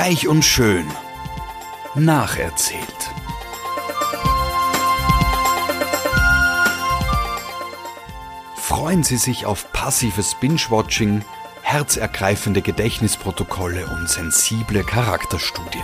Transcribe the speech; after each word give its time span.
Reich 0.00 0.28
und 0.28 0.44
schön. 0.44 0.86
Nacherzählt. 1.96 3.10
Freuen 8.54 9.02
Sie 9.02 9.16
sich 9.16 9.44
auf 9.44 9.72
passives 9.72 10.36
Binge-Watching, 10.36 11.24
herzergreifende 11.62 12.62
Gedächtnisprotokolle 12.62 13.88
und 13.88 14.08
sensible 14.08 14.84
Charakterstudien. 14.84 15.82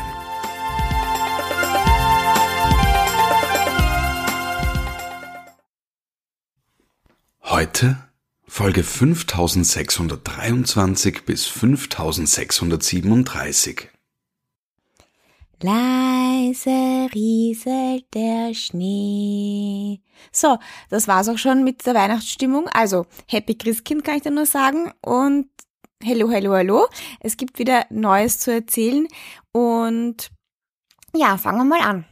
Heute 7.42 7.98
Folge 8.46 8.84
5623 8.84 11.24
bis 11.24 11.46
5637. 11.46 13.90
Leise 15.64 17.08
rieselt 17.14 18.12
der 18.12 18.52
Schnee. 18.52 20.02
So, 20.30 20.58
das 20.90 21.08
war's 21.08 21.30
auch 21.30 21.38
schon 21.38 21.64
mit 21.64 21.86
der 21.86 21.94
Weihnachtsstimmung. 21.94 22.68
Also, 22.68 23.06
Happy 23.26 23.54
Christkind 23.54 24.04
kann 24.04 24.16
ich 24.16 24.22
dir 24.22 24.30
nur 24.30 24.44
sagen 24.44 24.92
und 25.00 25.48
Hello, 26.02 26.30
hello, 26.30 26.52
hallo. 26.52 26.86
Es 27.20 27.38
gibt 27.38 27.58
wieder 27.58 27.86
Neues 27.88 28.40
zu 28.40 28.52
erzählen 28.52 29.08
und 29.52 30.28
ja, 31.16 31.38
fangen 31.38 31.60
wir 31.60 31.78
mal 31.78 31.80
an. 31.80 32.04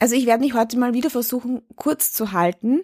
Also 0.00 0.14
ich 0.14 0.24
werde 0.24 0.42
mich 0.42 0.54
heute 0.54 0.78
mal 0.78 0.94
wieder 0.94 1.10
versuchen, 1.10 1.60
kurz 1.76 2.14
zu 2.14 2.32
halten, 2.32 2.82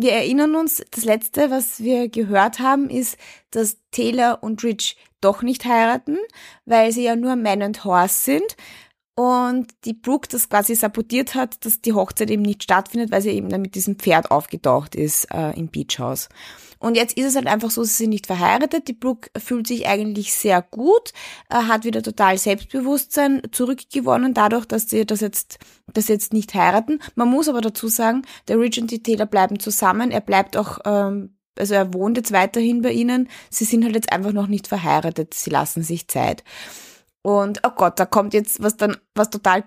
wir 0.00 0.12
erinnern 0.12 0.54
uns, 0.54 0.82
das 0.92 1.04
letzte, 1.04 1.50
was 1.50 1.80
wir 1.80 2.08
gehört 2.08 2.60
haben, 2.60 2.88
ist, 2.88 3.16
dass 3.50 3.78
Taylor 3.90 4.42
und 4.42 4.62
Rich 4.62 4.96
doch 5.20 5.42
nicht 5.42 5.64
heiraten, 5.64 6.16
weil 6.64 6.92
sie 6.92 7.02
ja 7.02 7.16
nur 7.16 7.34
Man 7.34 7.62
and 7.62 7.84
Horse 7.84 8.14
sind 8.14 8.56
und 9.16 9.66
die 9.84 9.94
Brooke 9.94 10.28
das 10.30 10.48
quasi 10.48 10.76
sabotiert 10.76 11.34
hat, 11.34 11.64
dass 11.64 11.80
die 11.80 11.92
Hochzeit 11.92 12.30
eben 12.30 12.42
nicht 12.42 12.62
stattfindet, 12.62 13.10
weil 13.10 13.22
sie 13.22 13.30
eben 13.30 13.48
dann 13.48 13.62
mit 13.62 13.74
diesem 13.74 13.96
Pferd 13.96 14.30
aufgetaucht 14.30 14.94
ist 14.94 15.26
äh, 15.34 15.50
im 15.58 15.66
Beach 15.66 15.98
House. 15.98 16.28
Und 16.78 16.96
jetzt 16.96 17.16
ist 17.16 17.26
es 17.26 17.36
halt 17.36 17.46
einfach 17.46 17.70
so, 17.70 17.82
sie 17.82 17.94
sind 17.94 18.10
nicht 18.10 18.26
verheiratet. 18.26 18.88
Die 18.88 18.92
Brooke 18.92 19.30
fühlt 19.38 19.66
sich 19.66 19.86
eigentlich 19.86 20.32
sehr 20.32 20.62
gut, 20.62 21.12
äh, 21.50 21.56
hat 21.56 21.84
wieder 21.84 22.02
total 22.02 22.38
Selbstbewusstsein 22.38 23.42
zurückgewonnen, 23.52 24.34
dadurch, 24.34 24.66
dass 24.66 24.88
sie 24.88 25.04
das 25.04 25.20
jetzt, 25.20 25.58
das 25.92 26.08
jetzt 26.08 26.32
nicht 26.32 26.54
heiraten. 26.54 27.00
Man 27.14 27.28
muss 27.28 27.48
aber 27.48 27.60
dazu 27.60 27.88
sagen, 27.88 28.22
der 28.46 28.58
Rich 28.58 28.80
und 28.80 28.90
die 28.90 29.02
Taylor 29.02 29.26
bleiben 29.26 29.58
zusammen. 29.58 30.10
Er 30.10 30.20
bleibt 30.20 30.56
auch, 30.56 30.78
ähm, 30.84 31.36
also 31.58 31.74
er 31.74 31.92
wohnt 31.92 32.16
jetzt 32.16 32.32
weiterhin 32.32 32.82
bei 32.82 32.92
ihnen. 32.92 33.28
Sie 33.50 33.64
sind 33.64 33.84
halt 33.84 33.94
jetzt 33.94 34.12
einfach 34.12 34.32
noch 34.32 34.46
nicht 34.46 34.68
verheiratet. 34.68 35.34
Sie 35.34 35.50
lassen 35.50 35.82
sich 35.82 36.08
Zeit. 36.08 36.44
Und 37.22 37.60
oh 37.66 37.70
Gott, 37.74 37.98
da 37.98 38.06
kommt 38.06 38.32
jetzt 38.32 38.62
was 38.62 38.76
dann, 38.76 38.96
was 39.14 39.30
total 39.30 39.64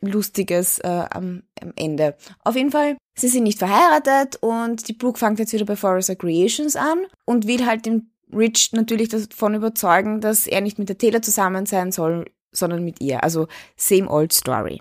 Lustiges 0.00 0.78
äh, 0.80 1.06
am, 1.10 1.42
am 1.60 1.72
Ende. 1.76 2.16
Auf 2.44 2.56
jeden 2.56 2.70
Fall, 2.70 2.96
sie 3.16 3.28
sind 3.28 3.44
nicht 3.44 3.58
verheiratet 3.58 4.36
und 4.40 4.88
die 4.88 4.92
Brooke 4.92 5.18
fängt 5.18 5.38
jetzt 5.38 5.52
wieder 5.52 5.64
bei 5.64 5.76
Forest 5.76 6.18
Creations 6.18 6.76
an 6.76 7.06
und 7.24 7.46
will 7.46 7.66
halt 7.66 7.86
den 7.86 8.10
Rich 8.34 8.72
natürlich 8.72 9.10
davon 9.10 9.54
überzeugen, 9.54 10.20
dass 10.20 10.46
er 10.46 10.62
nicht 10.62 10.78
mit 10.78 10.88
der 10.88 10.98
Taylor 10.98 11.20
zusammen 11.20 11.66
sein 11.66 11.92
soll, 11.92 12.30
sondern 12.50 12.84
mit 12.84 13.00
ihr. 13.00 13.22
Also 13.22 13.46
same 13.76 14.08
old 14.08 14.32
story. 14.32 14.80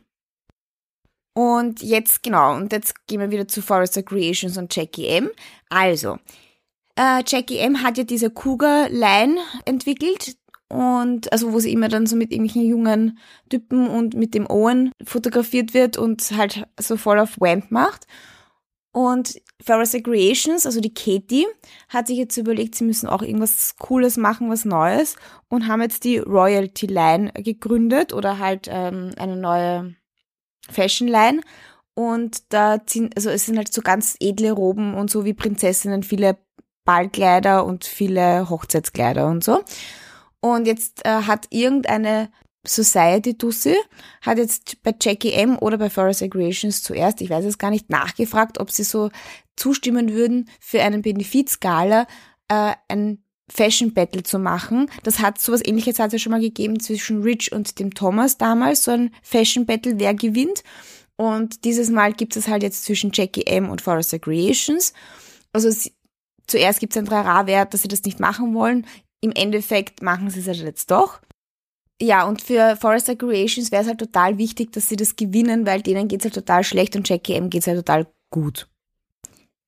Und 1.34 1.82
jetzt, 1.82 2.24
genau, 2.24 2.56
und 2.56 2.72
jetzt 2.72 3.08
gehen 3.08 3.22
wir 3.22 3.32
wieder 3.32 3.48
zu 3.48 3.62
Forrester 3.62 4.04
Creations 4.04 4.58
und 4.58 4.76
Jackie 4.76 5.08
M. 5.08 5.30
Also, 5.70 6.18
äh, 6.98 7.24
Jackie 7.26 7.58
M 7.58 7.84
hat 7.84 7.98
ja 7.98 8.04
diese 8.04 8.30
Cougar-Line 8.30 9.38
entwickelt, 9.66 10.36
und 10.72 11.32
also 11.34 11.52
wo 11.52 11.60
sie 11.60 11.74
immer 11.74 11.90
dann 11.90 12.06
so 12.06 12.16
mit 12.16 12.32
irgendwelchen 12.32 12.66
jungen 12.66 13.20
Typen 13.50 13.90
und 13.90 14.14
mit 14.14 14.34
dem 14.34 14.50
Owen 14.50 14.92
fotografiert 15.04 15.74
wird 15.74 15.98
und 15.98 16.32
halt 16.38 16.66
so 16.80 16.96
voll 16.96 17.20
auf 17.20 17.40
Wamp 17.42 17.72
macht. 17.72 18.08
Und 18.94 19.42
Forrester 19.62 20.02
Creations, 20.02 20.66
also 20.66 20.80
die 20.80 20.94
Katie, 20.94 21.46
hat 21.90 22.08
sich 22.08 22.18
jetzt 22.18 22.38
überlegt, 22.38 22.76
sie 22.76 22.86
müssen 22.86 23.08
auch 23.08 23.22
irgendwas 23.22 23.76
Cooles 23.80 24.16
machen, 24.18 24.50
was 24.50 24.66
Neues 24.66 25.16
und 25.50 25.68
haben 25.68 25.82
jetzt 25.82 26.06
die 26.06 26.18
Royalty 26.20 26.88
Line 26.88 27.32
gegründet 27.34 28.14
oder 28.14 28.40
halt 28.40 28.68
ähm, 28.70 29.12
eine 29.18 29.36
neue 29.36 29.96
Fashion 30.70 31.08
Line. 31.08 31.42
Und 31.94 32.54
da 32.54 32.86
ziehen, 32.86 33.10
also 33.16 33.30
es 33.30 33.46
sind 33.46 33.58
halt 33.58 33.74
so 33.74 33.82
ganz 33.82 34.16
edle 34.22 34.54
Roben 34.54 34.94
und 34.94 35.10
so 35.10 35.26
wie 35.26 35.34
Prinzessinnen, 35.34 36.04
viele 36.04 36.38
Ballkleider 36.86 37.66
und 37.66 37.84
viele 37.84 38.50
Hochzeitskleider 38.50 39.28
und 39.28 39.44
so. 39.44 39.64
Und 40.42 40.66
jetzt 40.66 41.06
äh, 41.06 41.10
hat 41.10 41.48
irgendeine 41.50 42.30
Society 42.66 43.38
Dussi, 43.38 43.76
hat 44.22 44.38
jetzt 44.38 44.82
bei 44.84 44.94
Jackie 45.00 45.32
M 45.32 45.58
oder 45.58 45.78
bei 45.78 45.90
Forest 45.90 46.30
Creations 46.30 46.84
zuerst, 46.84 47.22
ich 47.22 47.30
weiß 47.30 47.46
es 47.46 47.58
gar 47.58 47.72
nicht, 47.72 47.90
nachgefragt, 47.90 48.60
ob 48.60 48.70
sie 48.70 48.84
so 48.84 49.10
zustimmen 49.56 50.14
würden, 50.14 50.50
für 50.60 50.82
einen 50.82 51.02
Benefizgala 51.02 52.08
äh, 52.50 52.74
ein 52.88 53.24
Fashion 53.50 53.94
Battle 53.94 54.24
zu 54.24 54.40
machen. 54.40 54.90
Das 55.04 55.20
hat 55.20 55.40
sowas 55.40 55.66
ähnliches 55.66 56.00
hat 56.00 56.08
es 56.08 56.14
ja 56.14 56.20
schon 56.20 56.32
mal 56.32 56.42
gegeben 56.42 56.80
zwischen 56.80 57.22
Rich 57.22 57.52
und 57.52 57.80
dem 57.80 57.94
Thomas 57.94 58.38
damals, 58.38 58.84
so 58.84 58.92
ein 58.92 59.14
Fashion 59.22 59.66
Battle, 59.66 60.00
wer 60.00 60.14
gewinnt. 60.14 60.64
Und 61.18 61.66
dieses 61.66 61.90
Mal 61.90 62.14
gibt 62.14 62.36
es 62.36 62.48
halt 62.48 62.64
jetzt 62.64 62.86
zwischen 62.86 63.12
Jackie 63.14 63.46
M 63.46 63.70
und 63.70 63.82
Forrester 63.82 64.20
Creations. 64.20 64.94
Also 65.52 65.70
sie, 65.70 65.94
zuerst 66.48 66.80
gibt 66.80 66.94
es 66.94 66.98
ein 66.98 67.06
Trara-Wert, 67.06 67.74
dass 67.74 67.82
sie 67.82 67.88
das 67.88 68.04
nicht 68.04 68.20
machen 68.20 68.54
wollen. 68.54 68.88
Im 69.22 69.32
Endeffekt 69.32 70.02
machen 70.02 70.30
sie 70.30 70.40
es 70.40 70.48
halt 70.48 70.58
jetzt 70.58 70.92
doch. 70.92 71.22
Ja, 72.02 72.28
und 72.28 72.42
für 72.42 72.76
Forrester 72.78 73.16
Creations 73.16 73.72
wäre 73.72 73.84
es 73.84 73.88
halt 73.88 74.00
total 74.00 74.40
wichtig, 74.40 74.72
dass 74.72 74.90
sie 74.90 74.96
das 74.96 75.16
gewinnen, 75.16 75.68
weil 75.68 75.84
denen 75.84 76.08
geht 76.08 76.22
es 76.22 76.26
halt 76.26 76.34
total 76.34 76.64
schlecht 76.64 76.96
und 76.96 77.08
Jackie 77.08 77.34
M 77.34 77.52
geht 77.52 77.62
es 77.62 77.68
halt 77.68 77.78
total 77.78 78.08
gut. 78.32 78.68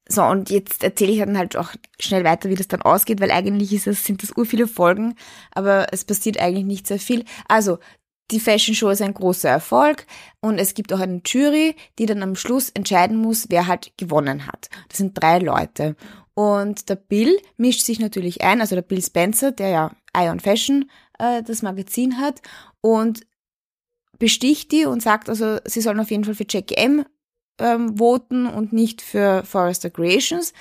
So, 0.09 0.23
und 0.23 0.49
jetzt 0.49 0.83
erzähle 0.83 1.11
ich 1.11 1.19
dann 1.19 1.37
halt 1.37 1.55
auch 1.55 1.71
schnell 1.99 2.23
weiter, 2.23 2.49
wie 2.49 2.55
das 2.55 2.67
dann 2.67 2.81
ausgeht, 2.81 3.21
weil 3.21 3.31
eigentlich 3.31 3.71
ist 3.71 3.87
es, 3.87 4.03
sind 4.03 4.21
das 4.21 4.35
ur 4.35 4.45
viele 4.45 4.67
Folgen, 4.67 5.15
aber 5.51 5.93
es 5.93 6.03
passiert 6.03 6.39
eigentlich 6.39 6.65
nicht 6.65 6.87
sehr 6.87 6.99
viel. 6.99 7.23
Also, 7.47 7.79
die 8.31 8.39
Fashion 8.39 8.75
Show 8.75 8.89
ist 8.89 9.01
ein 9.01 9.13
großer 9.13 9.49
Erfolg 9.49 10.05
und 10.41 10.57
es 10.57 10.73
gibt 10.73 10.91
auch 10.91 10.99
eine 10.99 11.21
Jury, 11.25 11.75
die 11.99 12.05
dann 12.05 12.23
am 12.23 12.35
Schluss 12.35 12.69
entscheiden 12.69 13.17
muss, 13.17 13.47
wer 13.49 13.67
halt 13.67 13.93
gewonnen 13.97 14.47
hat. 14.47 14.69
Das 14.89 14.97
sind 14.97 15.13
drei 15.13 15.39
Leute. 15.39 15.95
Und 16.35 16.89
der 16.89 16.95
Bill 16.95 17.38
mischt 17.57 17.81
sich 17.81 17.99
natürlich 17.99 18.41
ein, 18.41 18.61
also 18.61 18.75
der 18.75 18.81
Bill 18.81 19.01
Spencer, 19.01 19.51
der 19.51 19.69
ja 19.69 19.91
Ion 20.17 20.39
Fashion 20.39 20.89
äh, 21.19 21.44
das 21.44 21.61
Magazin 21.61 22.17
hat 22.19 22.41
und 22.81 23.21
besticht 24.19 24.71
die 24.71 24.85
und 24.85 25.01
sagt 25.01 25.29
also, 25.29 25.57
sie 25.66 25.81
sollen 25.81 25.99
auf 25.99 26.11
jeden 26.11 26.23
Fall 26.23 26.35
für 26.35 26.45
Jackie 26.47 26.75
M 26.75 27.05
ähm, 27.59 27.97
voten 27.97 28.47
und 28.47 28.73
nicht 28.73 29.01
für 29.01 29.44
Forrester 29.44 29.89
Creations. 29.89 30.53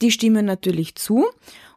Die 0.00 0.10
stimmen 0.10 0.46
natürlich 0.46 0.96
zu. 0.96 1.26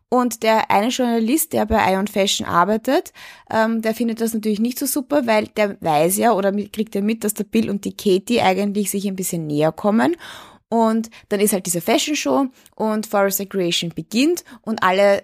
Und 0.10 0.44
der 0.44 0.72
eine 0.72 0.90
Journalist, 0.90 1.54
der 1.54 1.66
bei 1.66 1.92
Ion 1.92 2.08
Fashion 2.08 2.48
arbeitet, 2.48 3.12
ähm, 3.50 3.82
der 3.82 3.94
findet 3.94 4.22
das 4.22 4.34
natürlich 4.34 4.60
nicht 4.60 4.80
so 4.80 4.86
super, 4.86 5.26
weil 5.26 5.48
der 5.48 5.82
weiß 5.82 6.18
ja 6.18 6.32
oder 6.34 6.52
kriegt 6.52 6.96
ja 6.96 7.02
mit, 7.02 7.24
dass 7.24 7.34
der 7.34 7.44
Bill 7.44 7.70
und 7.70 7.86
die 7.86 7.98
Katie 7.98 8.42
eigentlich 8.42 8.92
sich 8.92 9.08
ein 9.08 9.16
bisschen 9.16 9.48
näher 9.48 9.72
kommen. 9.72 10.16
Und 10.70 11.10
dann 11.30 11.40
ist 11.40 11.54
halt 11.54 11.66
diese 11.66 11.82
Fashion 11.82 12.16
Show 12.16 12.48
und 12.76 13.06
Forest 13.06 13.50
Creation 13.50 13.92
beginnt 13.94 14.44
und 14.62 14.84
alle 14.84 15.24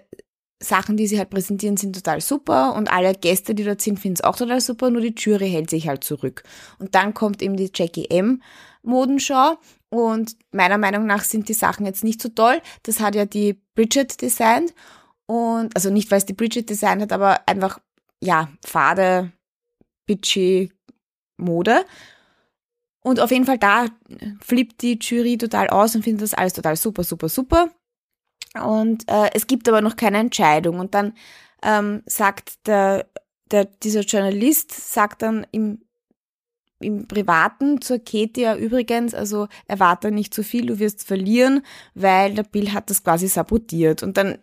Sachen, 0.62 0.96
die 0.96 1.06
sie 1.06 1.18
halt 1.18 1.30
präsentieren, 1.30 1.76
sind 1.76 1.94
total 1.94 2.20
super 2.20 2.74
und 2.74 2.90
alle 2.90 3.14
Gäste, 3.14 3.54
die 3.54 3.64
dort 3.64 3.80
sind, 3.80 3.98
finden 3.98 4.14
es 4.14 4.24
auch 4.24 4.36
total 4.36 4.60
super, 4.60 4.90
nur 4.90 5.02
die 5.02 5.14
Jury 5.16 5.50
hält 5.50 5.70
sich 5.70 5.88
halt 5.88 6.04
zurück. 6.04 6.44
Und 6.78 6.94
dann 6.94 7.14
kommt 7.14 7.42
eben 7.42 7.56
die 7.56 7.70
Jackie 7.74 8.08
M 8.08 8.42
Modenschau 8.82 9.58
und 9.90 10.36
meiner 10.52 10.78
Meinung 10.78 11.06
nach 11.06 11.22
sind 11.22 11.48
die 11.48 11.54
Sachen 11.54 11.86
jetzt 11.86 12.04
nicht 12.04 12.20
so 12.20 12.28
toll. 12.28 12.60
Das 12.82 13.00
hat 13.00 13.14
ja 13.14 13.26
die 13.26 13.60
Bridget 13.74 14.20
designt 14.20 14.74
und 15.26 15.74
also 15.74 15.90
nicht, 15.90 16.10
weil 16.10 16.18
es 16.18 16.26
die 16.26 16.32
Bridget 16.32 16.68
designt 16.68 17.02
hat, 17.02 17.12
aber 17.12 17.46
einfach 17.48 17.80
ja 18.20 18.48
fade, 18.64 19.32
bitchy 20.06 20.72
Mode. 21.36 21.84
Und 23.04 23.18
auf 23.18 23.30
jeden 23.30 23.46
Fall 23.46 23.58
da 23.58 23.86
flippt 24.40 24.82
die 24.82 24.98
Jury 25.00 25.36
total 25.36 25.68
aus 25.68 25.94
und 25.94 26.02
findet 26.02 26.22
das 26.22 26.34
alles 26.34 26.52
total 26.52 26.76
super, 26.76 27.02
super, 27.02 27.28
super. 27.28 27.70
Und 28.54 29.08
äh, 29.10 29.30
es 29.34 29.46
gibt 29.46 29.68
aber 29.68 29.80
noch 29.80 29.96
keine 29.96 30.18
Entscheidung. 30.18 30.78
Und 30.78 30.94
dann 30.94 31.14
ähm, 31.62 32.02
sagt 32.06 32.66
der, 32.66 33.06
der, 33.50 33.64
dieser 33.64 34.02
Journalist, 34.02 34.72
sagt 34.72 35.22
dann 35.22 35.46
im, 35.50 35.82
im 36.80 37.08
Privaten 37.08 37.80
zur 37.80 37.98
Katie 37.98 38.42
ja 38.42 38.56
übrigens, 38.56 39.14
also 39.14 39.48
erwarte 39.66 40.10
nicht 40.10 40.34
zu 40.34 40.44
viel, 40.44 40.66
du 40.66 40.78
wirst 40.78 41.04
verlieren, 41.04 41.62
weil 41.94 42.34
der 42.34 42.44
Bill 42.44 42.72
hat 42.72 42.90
das 42.90 43.02
quasi 43.02 43.26
sabotiert. 43.26 44.02
Und 44.02 44.16
dann 44.16 44.38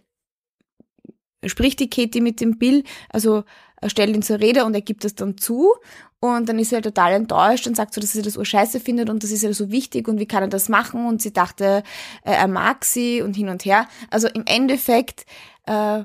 spricht 1.45 1.79
die 1.79 1.89
Katie 1.89 2.21
mit 2.21 2.41
dem 2.41 2.57
Bill, 2.57 2.83
also 3.09 3.43
stellt 3.87 4.15
ihn 4.15 4.21
zur 4.21 4.39
Rede 4.39 4.65
und 4.65 4.73
er 4.73 4.81
gibt 4.81 5.03
das 5.03 5.15
dann 5.15 5.37
zu. 5.37 5.73
Und 6.19 6.49
dann 6.49 6.59
ist 6.59 6.69
sie 6.69 6.75
halt 6.75 6.85
total 6.85 7.13
enttäuscht 7.13 7.65
und 7.65 7.75
sagt 7.75 7.93
so, 7.93 8.01
dass 8.01 8.11
sie 8.11 8.21
das 8.21 8.35
urscheiße 8.35 8.81
findet 8.81 9.09
und 9.09 9.23
das 9.23 9.31
ist 9.31 9.41
ja 9.41 9.53
so 9.53 9.71
wichtig 9.71 10.07
und 10.09 10.19
wie 10.19 10.25
kann 10.25 10.43
er 10.43 10.49
das 10.49 10.67
machen? 10.67 11.05
Und 11.05 11.21
sie 11.21 11.31
dachte, 11.31 11.83
äh, 12.23 12.31
er 12.33 12.47
mag 12.47 12.83
sie 12.83 13.21
und 13.21 13.35
hin 13.35 13.47
und 13.47 13.63
her. 13.63 13.87
Also 14.09 14.27
im 14.27 14.43
Endeffekt 14.45 15.25
äh, 15.65 16.03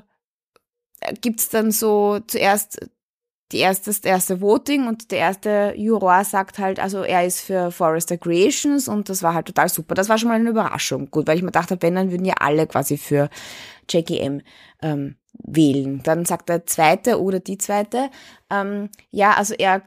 gibt's 1.19 1.49
dann 1.49 1.71
so 1.71 2.19
zuerst 2.27 2.79
die 3.51 3.59
erste, 3.59 3.89
das 3.91 3.99
erste 3.99 4.41
Voting 4.41 4.87
und 4.87 5.11
der 5.11 5.19
erste 5.19 5.73
Juror 5.77 6.23
sagt 6.23 6.57
halt, 6.57 6.79
also 6.79 7.03
er 7.03 7.25
ist 7.25 7.41
für 7.41 7.71
Forester 7.71 8.17
Creations 8.17 8.87
und 8.87 9.09
das 9.09 9.21
war 9.21 9.33
halt 9.33 9.47
total 9.47 9.69
super. 9.69 9.95
Das 9.95 10.09
war 10.09 10.17
schon 10.17 10.29
mal 10.29 10.35
eine 10.35 10.49
Überraschung. 10.49 11.11
Gut, 11.11 11.27
weil 11.27 11.37
ich 11.37 11.43
mir 11.43 11.51
dachte, 11.51 11.77
wenn, 11.81 11.95
dann 11.95 12.09
würden 12.11 12.25
ja 12.25 12.35
alle 12.39 12.65
quasi 12.67 12.97
für 12.97 13.29
Jackie 13.89 14.19
M 14.19 14.41
ähm, 14.81 15.17
wählen. 15.43 16.01
Dann 16.03 16.25
sagt 16.25 16.49
der 16.49 16.65
zweite 16.65 17.21
oder 17.21 17.39
die 17.39 17.57
zweite, 17.57 18.09
ähm, 18.49 18.89
ja, 19.11 19.33
also 19.33 19.53
er 19.53 19.83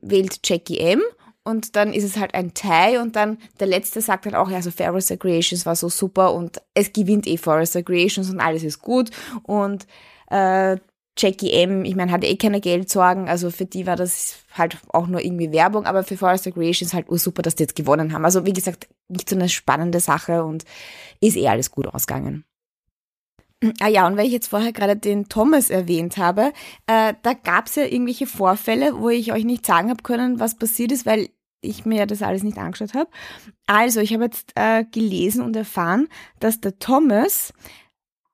wählt 0.00 0.40
Jackie 0.44 0.78
M 0.78 1.02
und 1.44 1.76
dann 1.76 1.92
ist 1.92 2.04
es 2.04 2.16
halt 2.16 2.34
ein 2.34 2.54
Tie 2.54 2.98
und 3.00 3.16
dann 3.16 3.38
der 3.60 3.68
letzte 3.68 4.00
sagt 4.00 4.26
dann 4.26 4.34
auch, 4.34 4.50
ja, 4.50 4.62
so 4.62 4.70
Forester 4.70 5.16
Creations 5.16 5.66
war 5.66 5.76
so 5.76 5.88
super 5.88 6.34
und 6.34 6.60
es 6.74 6.92
gewinnt 6.92 7.26
eh 7.26 7.36
Forester 7.36 7.82
Creations 7.82 8.30
und 8.30 8.40
alles 8.40 8.62
ist 8.62 8.80
gut 8.80 9.10
und 9.44 9.86
äh, 10.30 10.76
Jackie 11.18 11.52
M, 11.52 11.84
ich 11.86 11.96
meine, 11.96 12.12
hatte 12.12 12.26
eh 12.26 12.36
keine 12.36 12.60
Geldsorgen, 12.60 13.26
also 13.28 13.50
für 13.50 13.64
die 13.64 13.86
war 13.86 13.96
das 13.96 14.36
halt 14.52 14.76
auch 14.88 15.06
nur 15.06 15.24
irgendwie 15.24 15.50
Werbung, 15.50 15.86
aber 15.86 16.04
für 16.04 16.18
Forester 16.18 16.52
Creations 16.52 16.92
halt 16.92 17.06
super, 17.08 17.40
dass 17.40 17.54
die 17.54 17.62
jetzt 17.62 17.74
gewonnen 17.74 18.12
haben. 18.12 18.24
Also 18.24 18.44
wie 18.44 18.52
gesagt, 18.52 18.86
nicht 19.08 19.30
so 19.30 19.36
eine 19.36 19.48
spannende 19.48 20.00
Sache 20.00 20.44
und 20.44 20.64
ist 21.20 21.36
eh 21.36 21.48
alles 21.48 21.70
gut 21.70 21.86
ausgegangen. 21.86 22.44
Ah 23.80 23.88
ja, 23.88 24.06
und 24.06 24.16
weil 24.16 24.26
ich 24.26 24.32
jetzt 24.32 24.48
vorher 24.48 24.72
gerade 24.72 24.96
den 24.96 25.28
Thomas 25.28 25.70
erwähnt 25.70 26.16
habe, 26.16 26.52
äh, 26.86 27.14
da 27.22 27.32
gab 27.34 27.66
es 27.66 27.76
ja 27.76 27.84
irgendwelche 27.84 28.26
Vorfälle, 28.26 28.98
wo 28.98 29.08
ich 29.08 29.32
euch 29.32 29.44
nicht 29.44 29.66
sagen 29.66 29.90
habe 29.90 30.02
können, 30.02 30.40
was 30.40 30.56
passiert 30.56 30.92
ist, 30.92 31.06
weil 31.06 31.28
ich 31.60 31.84
mir 31.86 31.98
ja 32.00 32.06
das 32.06 32.22
alles 32.22 32.42
nicht 32.42 32.58
angeschaut 32.58 32.94
habe. 32.94 33.10
Also, 33.66 34.00
ich 34.00 34.12
habe 34.12 34.24
jetzt 34.24 34.52
äh, 34.54 34.84
gelesen 34.84 35.42
und 35.42 35.56
erfahren, 35.56 36.08
dass 36.38 36.60
der 36.60 36.78
Thomas 36.78 37.52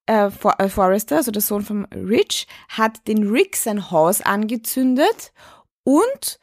äh, 0.06 0.26
äh, 0.26 0.68
Forrester, 0.68 1.16
also 1.16 1.30
der 1.30 1.42
Sohn 1.42 1.62
von 1.62 1.84
Rich, 1.86 2.46
hat 2.68 3.06
den 3.08 3.28
Rick 3.30 3.56
sein 3.56 3.90
Haus 3.90 4.20
angezündet 4.20 5.32
und 5.84 6.40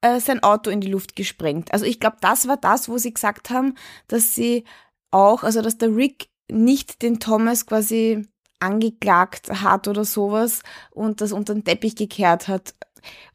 äh, 0.00 0.20
sein 0.20 0.42
Auto 0.42 0.70
in 0.70 0.80
die 0.80 0.90
Luft 0.90 1.16
gesprengt. 1.16 1.72
Also 1.72 1.84
ich 1.84 2.00
glaube, 2.00 2.16
das 2.20 2.48
war 2.48 2.56
das, 2.56 2.88
wo 2.88 2.98
sie 2.98 3.14
gesagt 3.14 3.50
haben, 3.50 3.74
dass 4.08 4.34
sie 4.34 4.64
auch, 5.10 5.44
also 5.44 5.62
dass 5.62 5.78
der 5.78 5.94
Rick 5.94 6.28
nicht 6.50 7.02
den 7.02 7.20
Thomas 7.20 7.66
quasi 7.66 8.26
angeklagt 8.62 9.50
hat 9.62 9.88
oder 9.88 10.04
sowas 10.04 10.62
und 10.90 11.20
das 11.20 11.32
unter 11.32 11.54
den 11.54 11.64
Teppich 11.64 11.96
gekehrt 11.96 12.48
hat. 12.48 12.74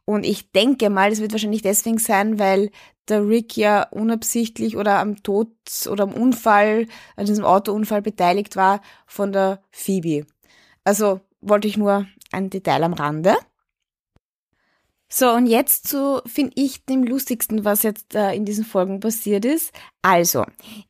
Und 0.06 0.26
ich 0.26 0.52
denke 0.52 0.90
mal, 0.90 1.12
es 1.12 1.20
wird 1.20 1.34
wahrscheinlich 1.34 1.62
deswegen 1.62 1.98
sein, 1.98 2.40
weil 2.40 2.72
der 3.10 3.28
Rick 3.28 3.58
ja 3.58 3.84
unabsichtlich 3.90 4.78
oder 4.78 5.00
am 5.00 5.22
Tod 5.24 5.50
oder 5.90 6.04
am 6.04 6.14
Unfall, 6.14 6.88
an 7.16 7.26
diesem 7.26 7.46
Autounfall 7.46 8.02
beteiligt 8.02 8.56
war 8.56 8.82
von 9.06 9.32
der 9.32 9.62
Phoebe. 9.72 10.26
Also 10.84 11.22
wollte 11.42 11.68
ich 11.68 11.78
nur 11.78 12.06
ein 12.32 12.50
Detail 12.50 12.84
am 12.84 12.94
Rande. 12.94 13.36
So, 15.10 15.32
und 15.32 15.48
jetzt 15.48 15.88
zu, 15.88 16.22
finde 16.26 16.52
ich, 16.56 16.86
dem 16.86 17.04
lustigsten, 17.04 17.64
was 17.64 17.84
jetzt 17.84 18.14
äh, 18.14 18.34
in 18.34 18.44
diesen 18.44 18.66
Folgen 18.66 19.00
passiert 19.00 19.46
ist. 19.46 19.72
Also, 20.02 20.46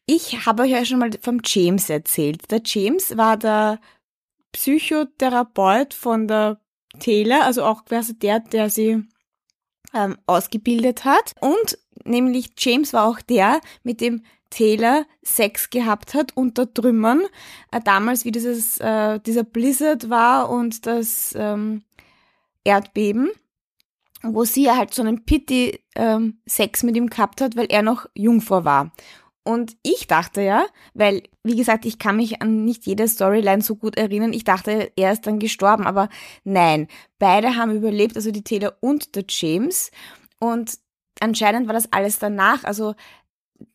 ich 0.08 0.48
habe 0.48 0.64
euch 0.64 0.72
ja 0.72 0.86
schon 0.86 0.98
mal 0.98 1.12
vom 1.22 1.40
James 1.44 1.88
erzählt. 1.88 2.50
Der 2.50 2.62
James 2.66 3.16
war 3.16 3.38
der 3.38 3.80
Psychotherapeut 4.52 5.94
von 5.94 6.28
der 6.28 6.60
Taylor, 7.00 7.44
also 7.44 7.64
auch 7.64 7.86
quasi 7.86 8.18
der, 8.18 8.40
der 8.40 8.70
sie 8.70 9.04
ähm, 9.94 10.18
ausgebildet 10.26 11.06
hat. 11.06 11.34
Und 11.40 11.78
nämlich 12.04 12.52
James 12.58 12.94
war 12.94 13.06
auch 13.06 13.22
der, 13.22 13.62
mit 13.84 14.02
dem 14.02 14.24
Taylor 14.50 15.06
Sex 15.22 15.70
gehabt 15.70 16.14
hat 16.14 16.36
unter 16.36 16.74
Trümmern, 16.74 17.24
äh, 17.72 17.82
damals 17.84 18.26
wie 18.26 18.32
dieses, 18.32 18.80
äh, 18.80 19.20
dieser 19.20 19.44
Blizzard 19.44 20.10
war 20.10 20.50
und 20.50 20.86
das 20.86 21.36
ähm, 21.38 21.84
Erdbeben, 22.64 23.30
wo 24.24 24.46
sie 24.46 24.72
halt 24.72 24.94
so 24.94 25.02
einen 25.02 25.26
Pity-Sex 25.26 26.84
ähm, 26.84 26.86
mit 26.86 26.96
ihm 26.96 27.08
gehabt 27.08 27.42
hat, 27.42 27.56
weil 27.56 27.68
er 27.70 27.82
noch 27.82 28.06
Jungfrau 28.14 28.64
war. 28.64 28.92
Und 29.48 29.78
ich 29.82 30.08
dachte 30.08 30.42
ja, 30.42 30.66
weil, 30.94 31.24
wie 31.42 31.56
gesagt, 31.56 31.86
ich 31.86 32.00
kann 32.00 32.18
mich 32.18 32.42
an 32.42 32.66
nicht 32.66 32.86
jede 32.86 33.08
Storyline 33.08 33.62
so 33.62 33.76
gut 33.78 33.98
erinnern, 33.98 34.34
ich 34.34 34.44
dachte, 34.44 34.92
er 34.98 35.14
ist 35.14 35.26
dann 35.26 35.40
gestorben, 35.40 35.88
aber 35.88 36.10
nein, 36.44 36.90
beide 37.18 37.56
haben 37.56 37.74
überlebt, 37.74 38.18
also 38.18 38.30
die 38.32 38.44
Taylor 38.44 38.76
und 38.82 39.16
der 39.16 39.24
James. 39.30 39.90
Und 40.42 40.78
anscheinend 41.22 41.68
war 41.68 41.74
das 41.74 41.94
alles 41.94 42.20
danach, 42.20 42.66
also 42.66 42.94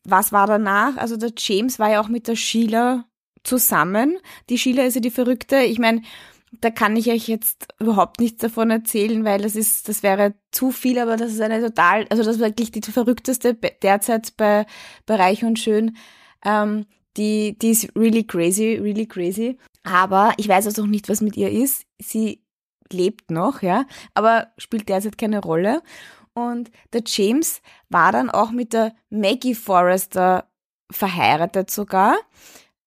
was 0.03 0.31
war 0.31 0.45
danach? 0.45 0.95
Also 0.97 1.17
der 1.17 1.31
James 1.35 1.79
war 1.79 1.89
ja 1.89 2.01
auch 2.01 2.07
mit 2.07 2.27
der 2.27 2.35
Sheila 2.35 3.05
zusammen. 3.43 4.19
Die 4.51 4.59
Sheila 4.59 4.83
ist 4.83 4.93
ja 4.93 5.01
die 5.01 5.09
Verrückte. 5.09 5.57
Ich 5.63 5.79
meine, 5.79 6.03
da 6.61 6.69
kann 6.69 6.95
ich 6.95 7.09
euch 7.09 7.27
jetzt 7.27 7.67
überhaupt 7.79 8.19
nichts 8.19 8.39
davon 8.39 8.69
erzählen, 8.69 9.23
weil 9.25 9.41
das 9.41 9.55
ist, 9.55 9.89
das 9.89 10.03
wäre 10.03 10.35
zu 10.51 10.71
viel, 10.71 10.99
aber 10.99 11.17
das 11.17 11.33
ist 11.33 11.41
eine 11.41 11.61
total, 11.61 12.05
also 12.09 12.23
das 12.23 12.35
ist 12.35 12.41
wirklich 12.41 12.71
die 12.71 12.81
verrückteste 12.81 13.55
derzeit 13.55 14.35
bei, 14.37 14.65
bei 15.05 15.15
Reich 15.15 15.43
und 15.43 15.59
Schön. 15.59 15.97
Ähm, 16.45 16.85
die, 17.17 17.57
die 17.57 17.71
ist 17.71 17.95
really 17.95 18.23
crazy, 18.23 18.79
really 18.81 19.07
crazy. 19.07 19.57
Aber 19.83 20.33
ich 20.37 20.47
weiß 20.47 20.65
also 20.65 20.83
auch 20.83 20.87
nicht, 20.87 21.09
was 21.09 21.21
mit 21.21 21.37
ihr 21.37 21.51
ist. 21.51 21.85
Sie 22.01 22.43
lebt 22.91 23.31
noch, 23.31 23.61
ja, 23.61 23.85
aber 24.13 24.47
spielt 24.57 24.89
derzeit 24.89 25.17
keine 25.17 25.39
Rolle. 25.39 25.81
Und 26.33 26.71
der 26.93 27.03
James 27.05 27.61
war 27.89 28.11
dann 28.11 28.29
auch 28.29 28.51
mit 28.51 28.73
der 28.73 28.95
Maggie 29.09 29.55
Forrester 29.55 30.49
verheiratet 30.91 31.69
sogar 31.69 32.15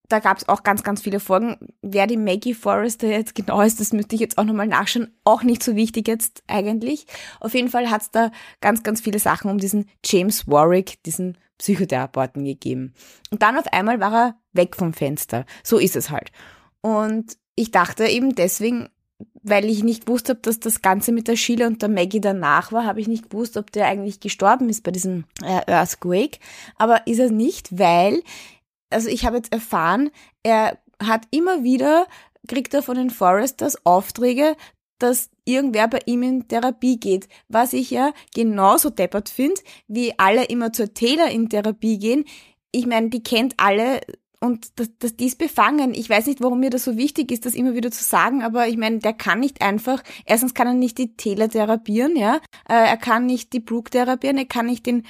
da 0.09 0.19
gab 0.21 0.39
es 0.39 0.49
auch 0.49 0.63
ganz, 0.63 0.83
ganz 0.83 1.03
viele 1.03 1.21
Folgen. 1.21 1.57
Wer 1.83 2.07
die 2.07 2.17
Maggie 2.17 2.55
Forrester 2.55 3.09
jetzt 3.09 3.35
genau 3.35 3.61
ist, 3.61 3.81
das 3.81 3.93
müsste 3.93 4.15
ich 4.15 4.21
jetzt 4.21 4.39
auch 4.39 4.45
nochmal 4.45 4.67
nachschauen. 4.67 5.15
Auch 5.25 5.43
nicht 5.43 5.63
so 5.63 5.77
wichtig 5.77 6.09
jetzt 6.09 6.43
eigentlich. 6.47 7.07
Auf 7.41 7.55
jeden 7.55 7.69
Fall 7.69 7.91
hat 7.91 8.03
es 8.03 8.11
da 8.11 8.31
ganz, 8.61 8.83
ganz 8.83 9.01
viele 9.01 9.19
Sachen 9.19 9.51
um 9.51 9.59
diesen 9.59 9.89
James 10.05 10.47
Warwick, 10.49 11.03
diesen 11.05 11.39
Psychotherapeuten 11.59 12.45
gegeben. 12.45 12.95
Und 13.31 13.43
dann 13.43 13.59
auf 13.59 13.67
einmal 13.73 14.01
war 14.01 14.15
er 14.15 14.37
weg 14.53 14.77
vom 14.77 14.93
Fenster. 14.93 15.45
So 15.63 15.79
ist 15.79 15.97
es 15.97 16.11
halt. 16.11 16.31
Und 16.81 17.37
ich 17.55 17.71
dachte 17.71 18.07
eben 18.07 18.35
deswegen, 18.35 18.89
weil 19.43 19.65
ich 19.65 19.83
nicht 19.83 20.09
wusste, 20.09 20.33
ob 20.33 20.43
das 20.43 20.61
das 20.61 20.83
Ganze 20.83 21.13
mit 21.13 21.29
der 21.29 21.37
Sheila 21.37 21.67
und 21.67 21.81
der 21.81 21.89
Maggie 21.89 22.21
danach 22.21 22.73
war, 22.73 22.85
habe 22.85 23.01
ich 23.01 23.09
nicht 23.09 23.31
gewusst, 23.31 23.57
ob 23.57 23.71
der 23.73 23.87
eigentlich 23.87 24.21
gestorben 24.21 24.69
ist 24.69 24.83
bei 24.83 24.91
diesem 24.91 25.25
äh, 25.43 25.63
Earthquake. 25.71 26.39
Aber 26.77 27.07
ist 27.07 27.21
er 27.21 27.31
nicht, 27.31 27.79
weil 27.79 28.23
also 28.91 29.09
ich 29.09 29.25
habe 29.25 29.37
jetzt 29.37 29.53
erfahren, 29.53 30.11
er 30.43 30.79
hat 31.03 31.27
immer 31.31 31.63
wieder, 31.63 32.07
kriegt 32.49 32.75
er 32.75 32.83
von 32.83 32.97
den 32.97 33.11
Foresters 33.11 33.85
Aufträge, 33.85 34.57
dass 34.99 35.31
irgendwer 35.45 35.89
bei 35.89 36.01
ihm 36.07 36.23
in 36.23 36.49
Therapie 36.49 36.99
geht. 36.99 37.29
Was 37.49 37.73
ich 37.73 37.91
ja 37.91 38.13
genauso 38.35 38.91
deppert 38.91 39.29
finde, 39.29 39.61
wie 39.89 40.19
alle 40.19 40.45
immer 40.45 40.73
zur 40.73 40.95
Taylor 40.95 41.29
in 41.29 41.49
Therapie 41.49 41.99
gehen. 41.99 42.25
Ich 42.73 42.87
meine, 42.87 43.11
die 43.11 43.23
kennt 43.23 43.55
alle 43.59 44.01
und 44.41 44.79
das, 44.79 44.91
das, 44.99 45.17
die 45.17 45.27
ist 45.27 45.39
befangen. 45.39 45.95
Ich 45.95 46.09
weiß 46.09 46.27
nicht, 46.27 46.41
warum 46.41 46.61
mir 46.61 46.71
das 46.71 46.85
so 46.85 46.97
wichtig 46.97 47.33
ist, 47.33 47.47
das 47.47 47.55
immer 47.55 47.75
wieder 47.75 47.91
zu 47.91 48.05
sagen, 48.05 48.43
aber 48.43 48.69
ich 48.69 48.77
meine, 48.77 48.99
der 48.99 49.13
kann 49.13 49.41
nicht 49.41 49.63
einfach, 49.63 50.03
erstens 50.25 50.55
kann 50.55 50.67
er 50.67 50.75
nicht 50.75 50.99
die 50.99 51.17
Taylor 51.17 51.49
therapieren, 51.49 52.17
ja, 52.17 52.37
äh, 52.69 52.75
er 52.75 52.97
kann 52.97 53.27
nicht 53.27 53.53
die 53.53 53.61
Brooke 53.61 53.91
therapieren, 53.91 54.39
er 54.39 54.45
kann 54.45 54.67
nicht 54.67 54.87
den 54.87 55.07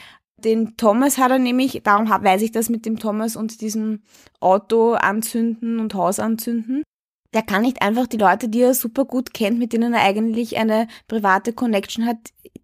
den 0.46 0.76
Thomas 0.76 1.18
hat 1.18 1.32
er 1.32 1.38
nämlich, 1.38 1.82
darum 1.82 2.08
weiß 2.08 2.40
ich 2.42 2.52
das 2.52 2.70
mit 2.70 2.86
dem 2.86 2.98
Thomas 2.98 3.34
und 3.34 3.60
diesem 3.60 4.02
Auto 4.40 4.92
anzünden 4.92 5.80
und 5.80 5.92
Haus 5.94 6.20
anzünden. 6.20 6.84
Der 7.34 7.42
kann 7.42 7.62
nicht 7.62 7.82
einfach 7.82 8.06
die 8.06 8.16
Leute, 8.16 8.48
die 8.48 8.62
er 8.62 8.72
super 8.72 9.04
gut 9.04 9.34
kennt, 9.34 9.58
mit 9.58 9.72
denen 9.72 9.92
er 9.92 10.02
eigentlich 10.02 10.56
eine 10.56 10.86
private 11.08 11.52
Connection 11.52 12.06
hat, 12.06 12.16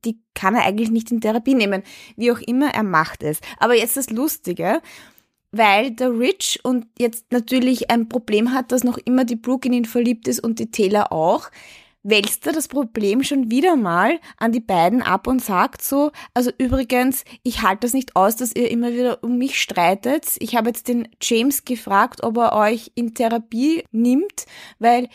die 0.04 0.20
kann 0.34 0.54
er 0.54 0.64
eigentlich 0.64 0.90
nicht 0.90 1.10
in 1.10 1.20
Therapie 1.20 1.56
nehmen. 1.56 1.82
Wie 2.16 2.30
auch 2.30 2.38
immer, 2.38 2.72
er 2.72 2.84
macht 2.84 3.24
es. 3.24 3.40
Aber 3.58 3.74
jetzt 3.76 3.96
das 3.96 4.10
Lustige, 4.10 4.80
weil 5.50 5.90
der 5.90 6.16
Rich 6.16 6.60
und 6.62 6.86
jetzt 6.98 7.32
natürlich 7.32 7.90
ein 7.90 8.08
Problem 8.08 8.52
hat, 8.52 8.70
dass 8.70 8.84
noch 8.84 8.96
immer 8.98 9.24
die 9.24 9.36
Brooke 9.36 9.66
in 9.66 9.74
ihn 9.74 9.84
verliebt 9.84 10.28
ist 10.28 10.42
und 10.42 10.60
die 10.60 10.70
Taylor 10.70 11.12
auch, 11.12 11.50
wälzt 12.02 12.46
er 12.46 12.52
das 12.52 12.68
Problem 12.68 13.22
schon 13.22 13.50
wieder 13.50 13.76
mal 13.76 14.18
an 14.36 14.52
die 14.52 14.60
beiden 14.60 15.02
ab 15.02 15.26
und 15.26 15.42
sagt 15.42 15.82
so, 15.82 16.10
also 16.34 16.50
übrigens, 16.58 17.24
ich 17.42 17.62
halte 17.62 17.80
das 17.80 17.94
nicht 17.94 18.16
aus, 18.16 18.36
dass 18.36 18.54
ihr 18.54 18.70
immer 18.70 18.92
wieder 18.92 19.22
um 19.22 19.38
mich 19.38 19.60
streitet. 19.60 20.36
Ich 20.40 20.56
habe 20.56 20.68
jetzt 20.68 20.88
den 20.88 21.08
James 21.20 21.64
gefragt, 21.64 22.22
ob 22.22 22.36
er 22.38 22.54
euch 22.54 22.92
in 22.94 23.14
Therapie 23.14 23.84
nimmt, 23.92 24.46
weil 24.78 25.08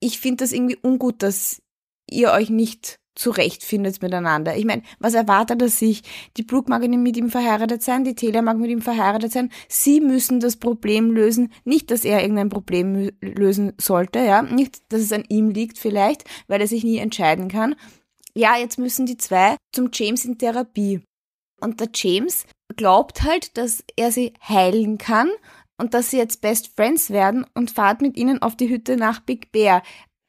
ich 0.00 0.18
finde 0.18 0.44
das 0.44 0.52
irgendwie 0.52 0.78
ungut, 0.82 1.22
dass 1.22 1.62
ihr 2.10 2.32
euch 2.32 2.50
nicht 2.50 2.98
zurechtfindet 3.18 4.00
miteinander. 4.00 4.56
Ich 4.56 4.64
meine, 4.64 4.82
was 4.98 5.14
erwartet 5.14 5.60
er 5.60 5.68
sich? 5.68 6.02
Die 6.36 6.44
Brooke 6.44 6.70
mag 6.70 6.86
mit 6.88 7.16
ihm 7.16 7.30
verheiratet 7.30 7.82
sein, 7.82 8.04
die 8.04 8.14
Taylor 8.14 8.42
mag 8.42 8.56
mit 8.58 8.70
ihm 8.70 8.80
verheiratet 8.80 9.32
sein. 9.32 9.50
Sie 9.68 10.00
müssen 10.00 10.40
das 10.40 10.56
Problem 10.56 11.10
lösen. 11.10 11.52
Nicht, 11.64 11.90
dass 11.90 12.04
er 12.04 12.22
irgendein 12.22 12.48
Problem 12.48 13.10
lösen 13.20 13.72
sollte, 13.78 14.20
ja. 14.20 14.42
Nicht, 14.42 14.92
dass 14.92 15.00
es 15.00 15.12
an 15.12 15.24
ihm 15.28 15.50
liegt 15.50 15.78
vielleicht, 15.78 16.24
weil 16.46 16.60
er 16.60 16.68
sich 16.68 16.84
nie 16.84 16.98
entscheiden 16.98 17.48
kann. 17.48 17.74
Ja, 18.34 18.56
jetzt 18.56 18.78
müssen 18.78 19.04
die 19.04 19.16
zwei 19.16 19.56
zum 19.74 19.90
James 19.92 20.24
in 20.24 20.38
Therapie. 20.38 21.02
Und 21.60 21.80
der 21.80 21.88
James 21.92 22.46
glaubt 22.76 23.22
halt, 23.24 23.56
dass 23.58 23.82
er 23.96 24.12
sie 24.12 24.32
heilen 24.48 24.96
kann 24.96 25.28
und 25.76 25.92
dass 25.92 26.10
sie 26.10 26.18
jetzt 26.18 26.40
Best 26.40 26.70
Friends 26.76 27.10
werden 27.10 27.44
und 27.54 27.72
fahrt 27.72 28.00
mit 28.00 28.16
ihnen 28.16 28.40
auf 28.42 28.54
die 28.56 28.68
Hütte 28.68 28.96
nach 28.96 29.20
Big 29.20 29.50
Bear. 29.50 29.82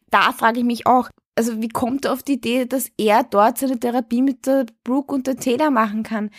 Da 0.09 0.31
frage 0.31 0.59
ich 0.59 0.65
mich 0.65 0.87
auch, 0.87 1.09
also 1.35 1.61
wie 1.61 1.69
kommt 1.69 2.05
er 2.05 2.13
auf 2.13 2.23
die 2.23 2.33
Idee, 2.33 2.65
dass 2.65 2.91
er 2.97 3.23
dort 3.23 3.57
seine 3.57 3.79
Therapie 3.79 4.21
mit 4.21 4.45
der 4.45 4.65
Brooke 4.83 5.13
und 5.13 5.27
der 5.27 5.37
Taylor 5.37 5.71
machen 5.71 6.03
kann? 6.03 6.31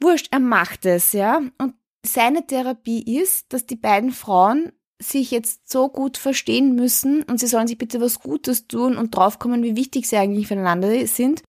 Wurscht, 0.00 0.28
er 0.32 0.40
macht 0.40 0.86
es, 0.86 1.12
ja. 1.12 1.40
Und 1.58 1.74
seine 2.04 2.46
Therapie 2.46 3.20
ist, 3.20 3.52
dass 3.52 3.66
die 3.66 3.76
beiden 3.76 4.10
Frauen 4.10 4.72
sich 5.00 5.30
jetzt 5.30 5.70
so 5.70 5.88
gut 5.88 6.16
verstehen 6.16 6.74
müssen 6.74 7.22
und 7.24 7.38
sie 7.40 7.46
sollen 7.46 7.66
sich 7.66 7.78
bitte 7.78 8.00
was 8.00 8.20
Gutes 8.20 8.66
tun 8.68 8.96
und 8.96 9.14
draufkommen, 9.14 9.62
wie 9.62 9.76
wichtig 9.76 10.08
sie 10.08 10.16
eigentlich 10.16 10.46
füreinander 10.46 11.06
sind. 11.06 11.42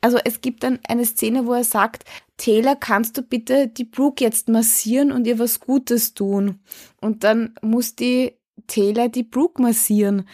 Also 0.00 0.18
es 0.24 0.40
gibt 0.40 0.62
dann 0.62 0.78
eine 0.88 1.04
Szene, 1.04 1.46
wo 1.46 1.52
er 1.52 1.64
sagt, 1.64 2.04
Taylor, 2.38 2.74
kannst 2.74 3.18
du 3.18 3.22
bitte 3.22 3.68
die 3.68 3.84
Brooke 3.84 4.24
jetzt 4.24 4.48
massieren 4.48 5.12
und 5.12 5.26
ihr 5.26 5.38
was 5.38 5.60
Gutes 5.60 6.14
tun? 6.14 6.60
Und 7.00 7.22
dann 7.22 7.54
muss 7.60 7.96
die 7.96 8.38
Taylor 8.66 9.08
die 9.08 9.24
Brooke 9.24 9.60
massieren. 9.60 10.26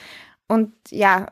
Und 0.47 0.73
ja, 0.91 1.27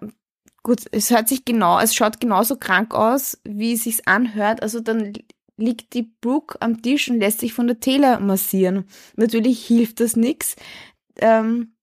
gut, 0.65 0.87
es 0.91 1.11
hört 1.11 1.29
sich 1.29 1.45
genau, 1.45 1.79
es 1.79 1.95
schaut 1.95 2.21
genauso 2.21 2.57
krank 2.57 2.95
aus, 2.95 3.39
wie 3.45 3.75
es 3.75 3.85
sich 3.85 4.09
anhört. 4.09 4.63
Also 4.63 4.81
dann 4.81 5.13
liegt 5.57 5.95
die 5.95 6.11
Brooke 6.21 6.61
am 6.61 6.83
Tisch 6.83 7.09
und 7.09 7.21
lässt 7.21 7.39
sich 7.41 7.53
von 7.53 7.69
der 7.69 7.79
Taylor 7.79 8.19
massieren. 8.19 8.87
Natürlich 9.15 9.65
hilft 9.65 10.01
das 10.01 10.17
nix. 10.17 10.57
Ähm, 11.19 11.75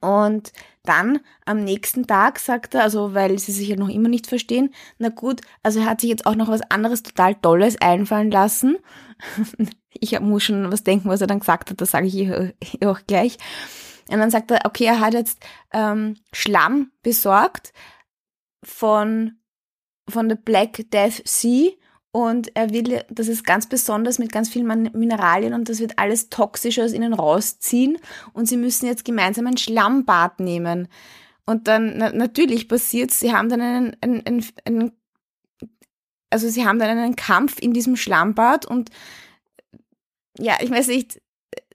und 0.00 0.52
dann 0.84 1.20
am 1.44 1.64
nächsten 1.64 2.06
Tag 2.06 2.38
sagt 2.38 2.74
er, 2.74 2.82
also 2.82 3.14
weil 3.14 3.38
sie 3.38 3.52
sich 3.52 3.68
ja 3.68 3.76
noch 3.76 3.88
immer 3.88 4.08
nicht 4.08 4.26
verstehen, 4.26 4.74
na 4.98 5.08
gut, 5.08 5.40
also 5.62 5.80
er 5.80 5.86
hat 5.86 6.00
sich 6.00 6.10
jetzt 6.10 6.26
auch 6.26 6.34
noch 6.34 6.48
was 6.48 6.62
anderes 6.70 7.02
total 7.02 7.34
Tolles 7.34 7.80
einfallen 7.80 8.30
lassen. 8.30 8.78
ich 9.92 10.18
muss 10.20 10.44
schon 10.44 10.70
was 10.70 10.84
denken, 10.84 11.08
was 11.08 11.20
er 11.20 11.26
dann 11.26 11.40
gesagt 11.40 11.70
hat, 11.70 11.80
das 11.80 11.90
sage 11.90 12.06
ich 12.06 12.14
ihr 12.14 12.54
auch 12.84 13.00
gleich. 13.06 13.38
Und 14.10 14.18
dann 14.18 14.30
sagt 14.30 14.50
er, 14.50 14.66
okay, 14.66 14.84
er 14.84 15.00
hat 15.00 15.14
jetzt 15.14 15.38
ähm, 15.72 16.16
Schlamm 16.32 16.90
besorgt 17.02 17.72
von, 18.64 19.38
von 20.08 20.28
der 20.28 20.36
Black 20.36 20.90
Death 20.90 21.22
Sea 21.26 21.70
und 22.12 22.54
er 22.56 22.70
will, 22.70 23.02
das 23.10 23.28
ist 23.28 23.44
ganz 23.44 23.68
besonders 23.68 24.18
mit 24.18 24.30
ganz 24.30 24.48
vielen 24.48 24.90
Mineralien 24.92 25.52
und 25.52 25.68
das 25.68 25.80
wird 25.80 25.98
alles 25.98 26.28
toxisch 26.28 26.78
aus 26.78 26.92
ihnen 26.92 27.12
rausziehen 27.12 27.98
und 28.32 28.46
sie 28.46 28.56
müssen 28.56 28.86
jetzt 28.86 29.04
gemeinsam 29.04 29.46
ein 29.46 29.56
Schlammbad 29.56 30.40
nehmen. 30.40 30.88
Und 31.46 31.68
dann 31.68 31.94
na, 31.98 32.12
natürlich 32.12 32.68
passiert 32.68 33.10
sie 33.10 33.32
haben 33.32 33.48
dann 33.48 33.60
einen, 33.60 33.96
einen, 34.00 34.26
einen, 34.26 34.46
einen, 34.64 34.92
also 36.30 36.48
sie 36.48 36.64
haben 36.64 36.78
dann 36.78 36.96
einen 36.96 37.16
Kampf 37.16 37.58
in 37.60 37.72
diesem 37.72 37.96
Schlammbad 37.96 38.64
und 38.64 38.90
ja, 40.38 40.54
ich 40.60 40.70
weiß 40.70 40.88
nicht, 40.88 41.20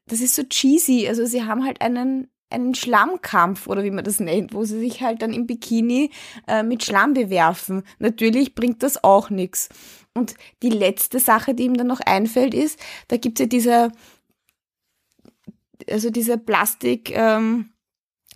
das 0.06 0.22
ist 0.22 0.36
so 0.36 0.44
cheesy. 0.44 1.08
Also 1.08 1.26
sie 1.26 1.44
haben 1.44 1.66
halt 1.66 1.82
einen, 1.82 2.30
einen 2.50 2.76
Schlammkampf 2.76 3.68
oder 3.68 3.84
wie 3.84 3.92
man 3.92 4.04
das 4.04 4.20
nennt, 4.20 4.54
wo 4.54 4.64
sie 4.64 4.80
sich 4.80 5.02
halt 5.02 5.22
dann 5.22 5.34
im 5.34 5.48
Bikini 5.48 6.12
äh, 6.48 6.64
mit 6.64 6.84
Schlamm 6.84 7.14
bewerfen. 7.14 7.84
Natürlich 8.00 8.56
bringt 8.56 8.84
das 8.84 9.04
auch 9.04 9.30
nichts. 9.30 9.70
Und 10.14 10.36
die 10.64 10.70
letzte 10.70 11.20
Sache, 11.20 11.54
die 11.54 11.64
ihm 11.64 11.78
dann 11.78 11.88
noch 11.88 12.02
einfällt, 12.02 12.54
ist, 12.54 12.80
da 13.08 13.18
gibt 13.18 13.40
es 13.40 13.44
ja 13.44 13.48
diese, 13.48 13.92
also 15.90 16.10
diese 16.10 16.38
Plastik, 16.38 17.12
ähm, 17.12 17.70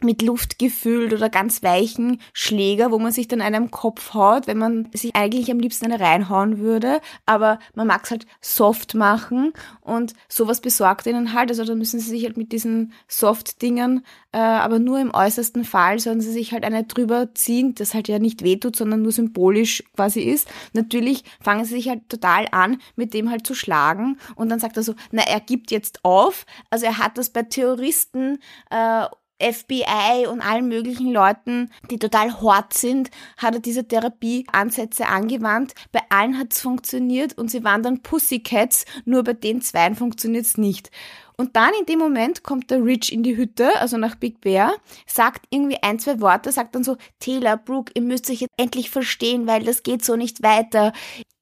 mit 0.03 0.21
Luft 0.21 0.59
gefüllt 0.59 1.13
oder 1.13 1.29
ganz 1.29 1.63
weichen 1.63 2.19
Schläger, 2.33 2.91
wo 2.91 2.99
man 2.99 3.11
sich 3.11 3.27
dann 3.27 3.41
einen 3.41 3.71
Kopf 3.71 4.13
haut, 4.13 4.47
wenn 4.47 4.57
man 4.57 4.89
sich 4.93 5.15
eigentlich 5.15 5.51
am 5.51 5.59
liebsten 5.59 5.85
eine 5.85 5.99
reinhauen 5.99 6.59
würde, 6.59 7.01
aber 7.25 7.59
man 7.75 7.87
mag 7.87 8.03
es 8.03 8.11
halt 8.11 8.25
soft 8.41 8.95
machen 8.95 9.53
und 9.81 10.13
sowas 10.27 10.61
besorgt 10.61 11.05
ihnen 11.07 11.33
halt, 11.33 11.49
also 11.49 11.65
da 11.65 11.75
müssen 11.75 11.99
sie 11.99 12.09
sich 12.09 12.25
halt 12.25 12.37
mit 12.37 12.51
diesen 12.51 12.93
Soft-Dingern, 13.07 14.03
äh, 14.31 14.37
aber 14.37 14.79
nur 14.79 14.99
im 14.99 15.13
äußersten 15.13 15.63
Fall 15.63 15.99
sollen 15.99 16.21
sie 16.21 16.31
sich 16.31 16.53
halt 16.53 16.63
eine 16.63 16.83
drüber 16.83 17.33
ziehen, 17.33 17.75
das 17.75 17.93
halt 17.93 18.07
ja 18.07 18.19
nicht 18.19 18.43
wehtut, 18.43 18.75
sondern 18.75 19.01
nur 19.01 19.11
symbolisch 19.11 19.83
quasi 19.95 20.21
ist. 20.21 20.47
Natürlich 20.73 21.23
fangen 21.41 21.65
sie 21.65 21.75
sich 21.75 21.89
halt 21.89 22.09
total 22.09 22.47
an, 22.51 22.77
mit 22.95 23.13
dem 23.13 23.29
halt 23.29 23.45
zu 23.45 23.53
schlagen 23.53 24.17
und 24.35 24.49
dann 24.49 24.59
sagt 24.59 24.77
er 24.77 24.83
so, 24.83 24.95
na, 25.11 25.23
er 25.23 25.39
gibt 25.39 25.71
jetzt 25.71 26.03
auf, 26.03 26.45
also 26.69 26.85
er 26.85 26.97
hat 26.97 27.17
das 27.17 27.29
bei 27.29 27.43
Terroristen 27.43 28.39
äh, 28.69 29.05
FBI 29.51 30.27
und 30.27 30.41
allen 30.41 30.67
möglichen 30.67 31.11
Leuten, 31.11 31.69
die 31.91 31.99
total 31.99 32.41
hart 32.41 32.73
sind, 32.73 33.11
hat 33.37 33.55
er 33.55 33.59
diese 33.59 33.87
Therapieansätze 33.87 35.07
angewandt. 35.07 35.73
Bei 35.91 36.01
allen 36.09 36.37
hat 36.39 36.53
es 36.53 36.61
funktioniert 36.61 37.37
und 37.37 37.51
sie 37.51 37.63
waren 37.63 37.83
dann 37.83 38.01
Pussycats, 38.01 38.85
nur 39.05 39.23
bei 39.23 39.33
den 39.33 39.61
zweien 39.61 39.95
funktioniert 39.95 40.45
es 40.45 40.57
nicht. 40.57 40.89
Und 41.35 41.55
dann 41.55 41.71
in 41.79 41.85
dem 41.85 41.99
Moment 41.99 42.43
kommt 42.43 42.69
der 42.69 42.83
Rich 42.83 43.11
in 43.11 43.23
die 43.23 43.35
Hütte, 43.35 43.79
also 43.79 43.97
nach 43.97 44.15
Big 44.15 44.41
Bear, 44.41 44.73
sagt 45.07 45.45
irgendwie 45.49 45.81
ein, 45.81 45.99
zwei 45.99 46.21
Worte, 46.21 46.51
sagt 46.51 46.75
dann 46.75 46.83
so, 46.83 46.97
Taylor, 47.19 47.57
Brooke, 47.57 47.91
ihr 47.95 48.01
müsst 48.01 48.29
euch 48.29 48.41
jetzt 48.41 48.53
endlich 48.57 48.89
verstehen, 48.89 49.47
weil 49.47 49.63
das 49.63 49.83
geht 49.83 50.05
so 50.05 50.15
nicht 50.15 50.43
weiter. 50.43 50.93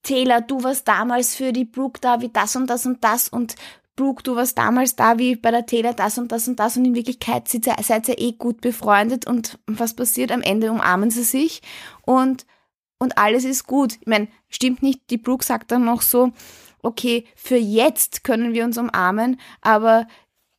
Taylor, 0.04 0.42
du 0.42 0.64
warst 0.64 0.88
damals 0.88 1.36
für 1.36 1.52
die 1.54 1.66
Brooke 1.66 2.00
da 2.02 2.22
wie 2.22 2.30
das 2.30 2.56
und 2.56 2.68
das 2.68 2.86
und 2.86 3.04
das 3.04 3.28
und 3.28 3.56
Brooke, 3.96 4.24
du 4.24 4.36
warst 4.36 4.58
damals 4.58 4.96
da 4.96 5.18
wie 5.18 5.36
bei 5.36 5.52
der 5.52 5.66
Taylor 5.66 5.94
das 5.94 6.18
und 6.18 6.32
das 6.32 6.48
und 6.48 6.60
das 6.60 6.78
und 6.78 6.86
in 6.86 6.96
Wirklichkeit 6.96 7.48
seid 7.48 7.68
ihr, 7.68 7.76
seid 7.84 8.08
ihr 8.08 8.20
eh 8.20 8.32
gut 8.34 8.62
befreundet 8.62 9.28
und 9.28 9.60
was 9.68 9.96
passiert? 9.96 10.32
Am 10.32 10.42
Ende 10.42 10.72
umarmen 10.72 11.12
sie 11.12 11.24
sich 11.24 11.62
und, 12.04 12.46
und 13.00 13.18
alles 13.18 13.44
ist 13.44 13.68
gut. 13.68 13.98
Ich 14.00 14.08
meine, 14.08 14.28
stimmt 14.50 14.82
nicht, 14.82 15.10
die 15.10 15.18
Brooke 15.18 15.46
sagt 15.46 15.72
dann 15.72 15.86
noch 15.86 16.02
so, 16.02 16.32
okay, 16.82 17.26
für 17.36 17.58
jetzt 17.58 18.24
können 18.24 18.54
wir 18.54 18.64
uns 18.64 18.78
umarmen, 18.78 19.40
aber 19.62 20.08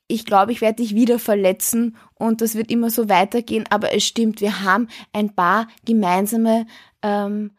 ich 0.09 0.27
glaube, 0.27 0.53
ich 0.53 0.61
werde 0.61 0.83
dich 0.83 0.95
wieder 0.95 1.19
verletzen 1.19 1.97
und 2.15 2.43
das 2.43 2.55
wird 2.55 2.71
immer 2.71 2.91
so 2.91 3.09
weitergehen, 3.09 3.65
aber 3.71 3.95
es 3.95 4.05
stimmt, 4.05 4.43
wir 4.43 4.63
haben 4.63 4.89
ein 5.13 5.35
paar 5.35 5.69
gemeinsame 5.87 6.67
ähm, 7.03 7.53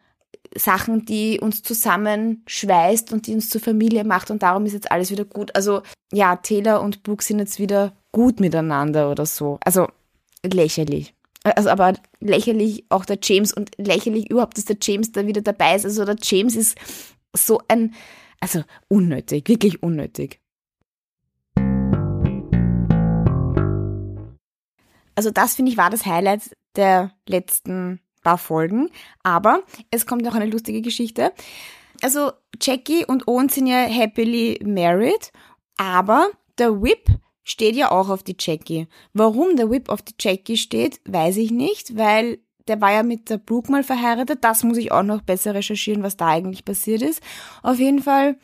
Sachen, 0.56 1.04
die 1.04 1.40
uns 1.40 1.62
zusammenschweißt 1.62 3.12
und 3.12 3.26
die 3.26 3.34
uns 3.34 3.50
zur 3.50 3.60
Familie 3.60 4.04
macht 4.04 4.30
und 4.30 4.42
darum 4.42 4.66
ist 4.66 4.72
jetzt 4.72 4.90
alles 4.90 5.10
wieder 5.10 5.24
gut. 5.24 5.54
Also 5.54 5.82
ja, 6.12 6.36
Taylor 6.36 6.80
und 6.80 7.02
Brooke 7.02 7.24
sind 7.24 7.38
jetzt 7.38 7.58
wieder 7.58 7.92
gut 8.12 8.40
miteinander 8.40 9.10
oder 9.10 9.26
so. 9.26 9.58
Also 9.64 9.88
lächerlich. 10.44 11.14
Also 11.42 11.68
aber 11.68 11.94
lächerlich 12.20 12.84
auch 12.88 13.04
der 13.04 13.18
James 13.22 13.52
und 13.52 13.70
lächerlich 13.76 14.30
überhaupt, 14.30 14.56
dass 14.56 14.64
der 14.64 14.78
James 14.80 15.12
da 15.12 15.26
wieder 15.26 15.42
dabei 15.42 15.76
ist. 15.76 15.84
Also 15.84 16.04
der 16.04 16.16
James 16.22 16.56
ist 16.56 16.78
so 17.36 17.60
ein, 17.68 17.94
also 18.40 18.62
unnötig, 18.88 19.48
wirklich 19.48 19.82
unnötig. 19.82 20.40
Also 25.16 25.30
das 25.30 25.54
finde 25.54 25.70
ich 25.70 25.76
war 25.76 25.90
das 25.90 26.06
Highlight 26.06 26.56
der 26.76 27.12
letzten 27.28 28.00
paar 28.24 28.38
Folgen. 28.38 28.90
Aber 29.22 29.62
es 29.92 30.06
kommt 30.06 30.22
noch 30.22 30.34
eine 30.34 30.50
lustige 30.50 30.82
Geschichte. 30.82 31.32
Also 32.02 32.32
Jackie 32.60 33.04
und 33.06 33.28
Owen 33.28 33.48
sind 33.48 33.68
ja 33.68 33.86
happily 33.86 34.60
married, 34.64 35.30
aber 35.76 36.28
der 36.58 36.82
Whip 36.82 37.06
steht 37.44 37.76
ja 37.76 37.92
auch 37.92 38.08
auf 38.08 38.22
die 38.22 38.36
Jackie. 38.38 38.88
Warum 39.12 39.54
der 39.56 39.70
Whip 39.70 39.88
auf 39.88 40.02
die 40.02 40.14
Jackie 40.18 40.56
steht, 40.56 41.00
weiß 41.04 41.36
ich 41.36 41.52
nicht, 41.52 41.96
weil 41.96 42.38
der 42.66 42.80
war 42.80 42.92
ja 42.92 43.02
mit 43.02 43.30
der 43.30 43.38
Brooke 43.38 43.70
mal 43.70 43.84
verheiratet. 43.84 44.42
Das 44.42 44.64
muss 44.64 44.78
ich 44.78 44.90
auch 44.90 45.02
noch 45.02 45.22
besser 45.22 45.54
recherchieren, 45.54 46.02
was 46.02 46.16
da 46.16 46.28
eigentlich 46.28 46.64
passiert 46.64 47.02
ist. 47.02 47.22
Auf 47.62 47.78
jeden 47.78 48.02
Fall, 48.02 48.38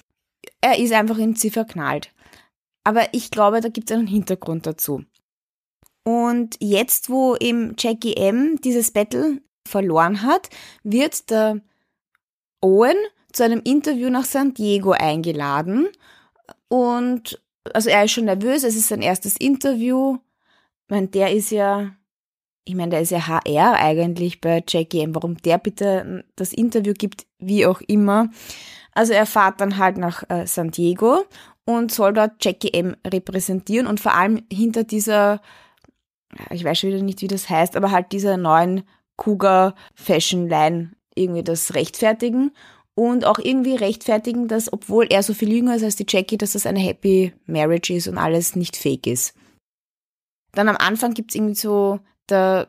er 0.61 0.79
ist 0.79 0.93
einfach 0.93 1.19
in 1.19 1.35
sie 1.35 1.51
verknallt. 1.51 2.13
Aber 2.85 3.13
ich 3.13 3.31
glaube, 3.31 3.61
da 3.61 3.69
gibt 3.69 3.91
es 3.91 3.97
einen 3.97 4.07
Hintergrund 4.07 4.67
dazu. 4.67 5.05
Und 6.05 6.57
jetzt, 6.61 7.11
wo 7.11 7.37
eben 7.37 7.75
Jackie 7.79 8.17
M 8.17 8.59
dieses 8.63 8.91
Battle 8.91 9.41
verloren 9.71 10.23
hat, 10.23 10.51
wird 10.83 11.31
der 11.31 11.61
Owen 12.61 12.97
zu 13.33 13.45
einem 13.45 13.61
Interview 13.65 14.11
nach 14.11 14.25
San 14.25 14.55
Diego 14.55 14.93
eingeladen. 14.93 15.89
Und 16.69 17.41
also 17.73 17.91
er 17.91 18.05
ist 18.05 18.13
schon 18.13 18.25
nervös, 18.27 18.65
es 18.65 18.77
ist 18.77 18.89
sein 18.89 19.03
erstes 19.03 19.37
Interview. 19.37 20.19
Ich 20.87 20.91
meine, 20.91 21.09
der 21.09 21.33
ist 21.33 21.51
ja, 21.51 21.93
ich 22.65 22.75
meine, 22.75 22.91
der 22.91 23.01
ist 23.01 23.11
ja 23.11 23.27
HR 23.27 23.75
eigentlich 23.75 24.41
bei 24.41 24.63
Jackie 24.67 25.01
M. 25.01 25.15
Warum 25.15 25.37
der 25.39 25.59
bitte 25.59 26.25
das 26.37 26.53
Interview 26.53 26.95
gibt, 26.95 27.27
wie 27.39 27.67
auch 27.67 27.81
immer. 27.83 28.29
Also 28.93 29.13
er 29.13 29.27
fährt 29.27 29.61
dann 29.61 29.79
halt 29.79 29.99
nach 29.99 30.25
äh, 30.29 30.47
San 30.47 30.71
Diego 30.71 31.25
und 31.65 31.93
soll 31.93 32.13
dort 32.13 32.45
Jackie 32.45 32.73
M 32.73 32.97
repräsentieren 33.07 33.87
und 33.87 34.01
vor 34.01 34.15
allem 34.15 34.43
hinter 34.53 34.85
dieser, 34.85 35.41
ich 36.51 36.65
weiß 36.65 36.79
schon 36.79 36.91
wieder 36.91 37.03
nicht, 37.03 37.23
wie 37.23 37.29
das 37.29 37.49
heißt, 37.49 37.77
aber 37.77 37.91
halt 37.91 38.13
dieser 38.13 38.37
neuen 38.37 38.83
Cougar 39.21 39.75
Fashion 39.95 40.49
Line 40.49 40.93
irgendwie 41.15 41.45
das 41.45 41.75
rechtfertigen 41.75 42.53
und 42.95 43.25
auch 43.25 43.39
irgendwie 43.39 43.77
rechtfertigen, 43.77 44.49
dass 44.49 44.73
obwohl 44.73 45.07
er 45.11 45.23
so 45.23 45.35
viel 45.35 45.53
jünger 45.53 45.77
ist 45.77 45.85
als 45.85 45.97
die 45.97 46.07
Jackie, 46.09 46.39
dass 46.39 46.53
das 46.53 46.67
eine 46.67 46.81
Happy 46.81 47.33
Marriage 47.47 47.95
ist 47.95 48.09
und 48.09 48.19
alles 48.19 48.57
nicht 48.57 48.77
fake 48.77 49.07
ist. 49.07 49.35
Dann 50.53 50.69
am 50.69 50.77
Anfang 50.77 51.15
gibt's 51.15 51.35
irgendwie 51.35 51.55
so, 51.55 52.01
da 52.27 52.67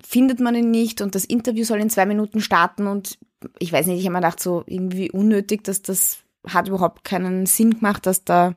findet 0.00 0.40
man 0.40 0.54
ihn 0.54 0.70
nicht 0.70 1.00
und 1.00 1.14
das 1.14 1.24
Interview 1.24 1.64
soll 1.64 1.80
in 1.80 1.90
zwei 1.90 2.06
Minuten 2.06 2.40
starten 2.40 2.86
und 2.86 3.18
ich 3.58 3.72
weiß 3.72 3.86
nicht, 3.86 3.98
ich 3.98 4.06
habe 4.06 4.14
mir 4.14 4.20
gedacht, 4.20 4.40
so 4.40 4.62
irgendwie 4.66 5.10
unnötig, 5.10 5.64
dass 5.64 5.82
das 5.82 6.18
hat 6.46 6.68
überhaupt 6.68 7.04
keinen 7.04 7.46
Sinn 7.46 7.74
gemacht, 7.74 8.06
dass 8.06 8.24
da, 8.24 8.54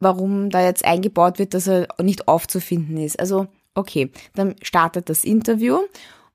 warum 0.00 0.50
da 0.50 0.62
jetzt 0.62 0.84
eingebaut 0.84 1.38
wird, 1.38 1.54
dass 1.54 1.66
er 1.68 1.88
nicht 2.00 2.28
aufzufinden 2.28 2.96
ist. 2.96 3.18
Also 3.18 3.48
Okay, 3.74 4.10
dann 4.34 4.56
startet 4.62 5.08
das 5.08 5.24
Interview 5.24 5.78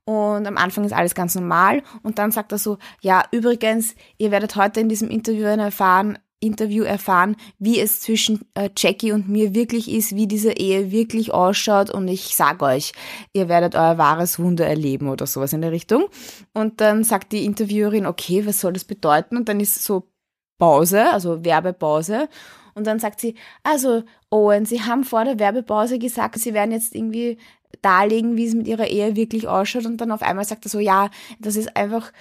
Und 0.05 0.47
am 0.47 0.57
Anfang 0.57 0.85
ist 0.85 0.93
alles 0.93 1.15
ganz 1.15 1.35
normal. 1.35 1.83
Und 2.01 2.17
dann 2.17 2.31
sagt 2.31 2.53
er 2.53 2.57
so, 2.57 2.77
ja, 3.01 3.23
übrigens, 3.31 3.93
ihr 4.17 4.31
werdet 4.31 4.55
heute 4.55 4.79
in 4.79 4.87
diesem 4.87 5.09
Interview 5.09 5.43
erfahren, 5.43 6.17
Interview 6.39 6.83
erfahren, 6.83 7.35
wie 7.59 7.79
es 7.79 7.99
zwischen 8.01 8.41
äh, 8.53 8.69
Jackie 8.77 9.11
und 9.11 9.27
mir 9.27 9.55
wirklich 9.55 9.91
ist, 9.91 10.15
wie 10.15 10.27
diese 10.27 10.51
Ehe 10.53 10.91
wirklich 10.91 11.33
ausschaut 11.33 11.89
und 11.89 12.07
ich 12.07 12.35
sag 12.35 12.61
euch, 12.61 12.93
ihr 13.33 13.49
werdet 13.49 13.75
euer 13.75 13.97
wahres 13.97 14.37
Wunder 14.39 14.65
erleben 14.67 15.09
oder 15.09 15.25
sowas 15.25 15.51
in 15.53 15.61
der 15.61 15.71
Richtung. 15.71 16.05
Und 16.53 16.79
dann 16.79 17.03
sagt 17.03 17.31
die 17.33 17.43
Interviewerin, 17.43 18.05
okay, 18.05 18.45
was 18.45 18.61
soll 18.61 18.73
das 18.73 18.85
bedeuten? 18.85 19.35
Und 19.35 19.49
dann 19.49 19.59
ist 19.59 19.83
so 19.83 20.07
Pause, 20.57 21.11
also 21.11 21.43
Werbepause. 21.43 22.29
Und 22.73 22.85
dann 22.85 22.99
sagt 22.99 23.19
sie, 23.19 23.35
also 23.63 24.03
Owen, 24.29 24.65
Sie 24.65 24.81
haben 24.83 25.03
vor 25.03 25.25
der 25.25 25.39
Werbepause 25.39 25.97
gesagt, 25.97 26.39
Sie 26.39 26.53
werden 26.53 26.71
jetzt 26.71 26.93
irgendwie 26.95 27.37
darlegen, 27.81 28.37
wie 28.37 28.45
es 28.45 28.53
mit 28.53 28.67
Ihrer 28.67 28.87
Ehe 28.87 29.15
wirklich 29.15 29.47
ausschaut. 29.47 29.85
Und 29.85 29.97
dann 29.97 30.11
auf 30.11 30.21
einmal 30.21 30.45
sagt 30.45 30.65
er 30.65 30.69
so, 30.69 30.79
ja, 30.79 31.09
das 31.39 31.55
ist 31.55 31.75
einfach 31.75 32.11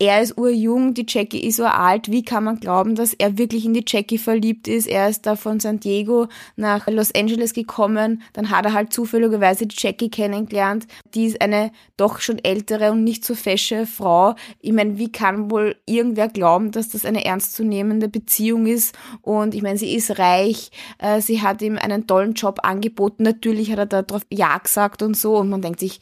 er 0.00 0.22
ist 0.22 0.38
urjung, 0.38 0.94
die 0.94 1.04
Jackie 1.06 1.46
ist 1.46 1.60
uralt. 1.60 2.10
Wie 2.10 2.24
kann 2.24 2.44
man 2.44 2.58
glauben, 2.58 2.94
dass 2.94 3.12
er 3.12 3.36
wirklich 3.36 3.66
in 3.66 3.74
die 3.74 3.84
Jackie 3.86 4.16
verliebt 4.16 4.66
ist? 4.66 4.86
Er 4.86 5.10
ist 5.10 5.26
da 5.26 5.36
von 5.36 5.60
San 5.60 5.78
Diego 5.78 6.28
nach 6.56 6.86
Los 6.88 7.14
Angeles 7.14 7.52
gekommen. 7.52 8.22
Dann 8.32 8.48
hat 8.48 8.64
er 8.64 8.72
halt 8.72 8.94
zufälligerweise 8.94 9.66
die 9.66 9.76
Jackie 9.78 10.08
kennengelernt. 10.08 10.86
Die 11.14 11.26
ist 11.26 11.42
eine 11.42 11.70
doch 11.98 12.20
schon 12.20 12.38
ältere 12.42 12.92
und 12.92 13.04
nicht 13.04 13.26
so 13.26 13.34
fesche 13.34 13.84
Frau. 13.84 14.36
Ich 14.62 14.72
meine, 14.72 14.96
wie 14.96 15.12
kann 15.12 15.50
wohl 15.50 15.76
irgendwer 15.84 16.28
glauben, 16.28 16.70
dass 16.70 16.88
das 16.88 17.04
eine 17.04 17.26
ernstzunehmende 17.26 18.08
Beziehung 18.08 18.64
ist? 18.64 18.96
Und 19.20 19.54
ich 19.54 19.60
meine, 19.60 19.76
sie 19.76 19.94
ist 19.94 20.18
reich. 20.18 20.70
Äh, 20.96 21.20
sie 21.20 21.42
hat 21.42 21.60
ihm 21.60 21.76
einen 21.76 22.06
tollen 22.06 22.32
Job 22.32 22.60
angeboten. 22.62 23.22
Natürlich 23.22 23.70
hat 23.70 23.78
er 23.92 24.02
darauf 24.02 24.22
Ja 24.30 24.56
gesagt 24.56 25.02
und 25.02 25.14
so. 25.14 25.36
Und 25.36 25.50
man 25.50 25.60
denkt 25.60 25.80
sich, 25.80 26.00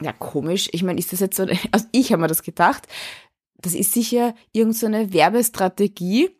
ja, 0.00 0.12
komisch. 0.12 0.68
Ich 0.72 0.82
meine, 0.82 0.98
ist 0.98 1.12
das 1.12 1.20
jetzt 1.20 1.36
so, 1.36 1.46
also 1.72 1.86
ich 1.90 2.12
habe 2.12 2.22
mir 2.22 2.28
das 2.28 2.42
gedacht 2.42 2.86
das 3.64 3.74
ist 3.74 3.92
sicher 3.92 4.34
irgendeine 4.52 5.06
so 5.06 5.12
Werbestrategie 5.12 6.30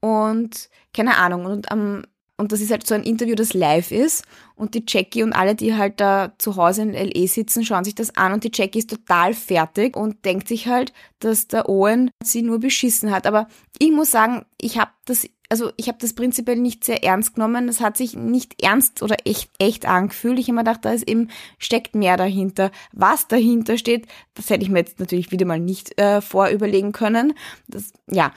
und 0.00 0.68
keine 0.92 1.16
Ahnung. 1.16 1.46
Und, 1.46 1.72
um, 1.72 2.02
und 2.36 2.50
das 2.50 2.60
ist 2.60 2.72
halt 2.72 2.86
so 2.86 2.94
ein 2.94 3.04
Interview, 3.04 3.36
das 3.36 3.54
live 3.54 3.92
ist 3.92 4.24
und 4.56 4.74
die 4.74 4.84
Jackie 4.86 5.22
und 5.22 5.32
alle, 5.32 5.54
die 5.54 5.76
halt 5.76 6.00
da 6.00 6.32
zu 6.38 6.56
Hause 6.56 6.82
in 6.82 6.92
LE 6.92 7.28
sitzen, 7.28 7.64
schauen 7.64 7.84
sich 7.84 7.94
das 7.94 8.16
an 8.16 8.32
und 8.32 8.42
die 8.44 8.50
Jackie 8.52 8.80
ist 8.80 8.90
total 8.90 9.34
fertig 9.34 9.96
und 9.96 10.24
denkt 10.24 10.48
sich 10.48 10.66
halt, 10.66 10.92
dass 11.20 11.46
der 11.46 11.68
Owen 11.68 12.10
sie 12.24 12.42
nur 12.42 12.58
beschissen 12.58 13.12
hat. 13.12 13.26
Aber 13.26 13.46
ich 13.78 13.92
muss 13.92 14.10
sagen, 14.10 14.44
ich 14.60 14.78
habe 14.78 14.90
das 15.04 15.28
also 15.54 15.70
ich 15.76 15.86
habe 15.86 15.98
das 16.00 16.14
prinzipiell 16.14 16.56
nicht 16.56 16.82
sehr 16.82 17.04
ernst 17.04 17.36
genommen. 17.36 17.68
Das 17.68 17.80
hat 17.80 17.96
sich 17.96 18.16
nicht 18.16 18.60
ernst 18.60 19.04
oder 19.04 19.18
echt, 19.24 19.52
echt 19.60 19.86
angefühlt. 19.86 20.40
Ich 20.40 20.48
habe 20.48 20.56
mir 20.56 20.64
gedacht, 20.64 20.84
da 20.84 20.90
ist 20.90 21.08
eben, 21.08 21.28
steckt 21.58 21.94
mehr 21.94 22.16
dahinter. 22.16 22.72
Was 22.90 23.28
dahinter 23.28 23.78
steht, 23.78 24.08
das 24.34 24.50
hätte 24.50 24.64
ich 24.64 24.68
mir 24.68 24.80
jetzt 24.80 24.98
natürlich 24.98 25.30
wieder 25.30 25.46
mal 25.46 25.60
nicht 25.60 25.96
äh, 25.96 26.20
vorüberlegen 26.20 26.90
können. 26.90 27.34
Das, 27.68 27.92
ja, 28.10 28.32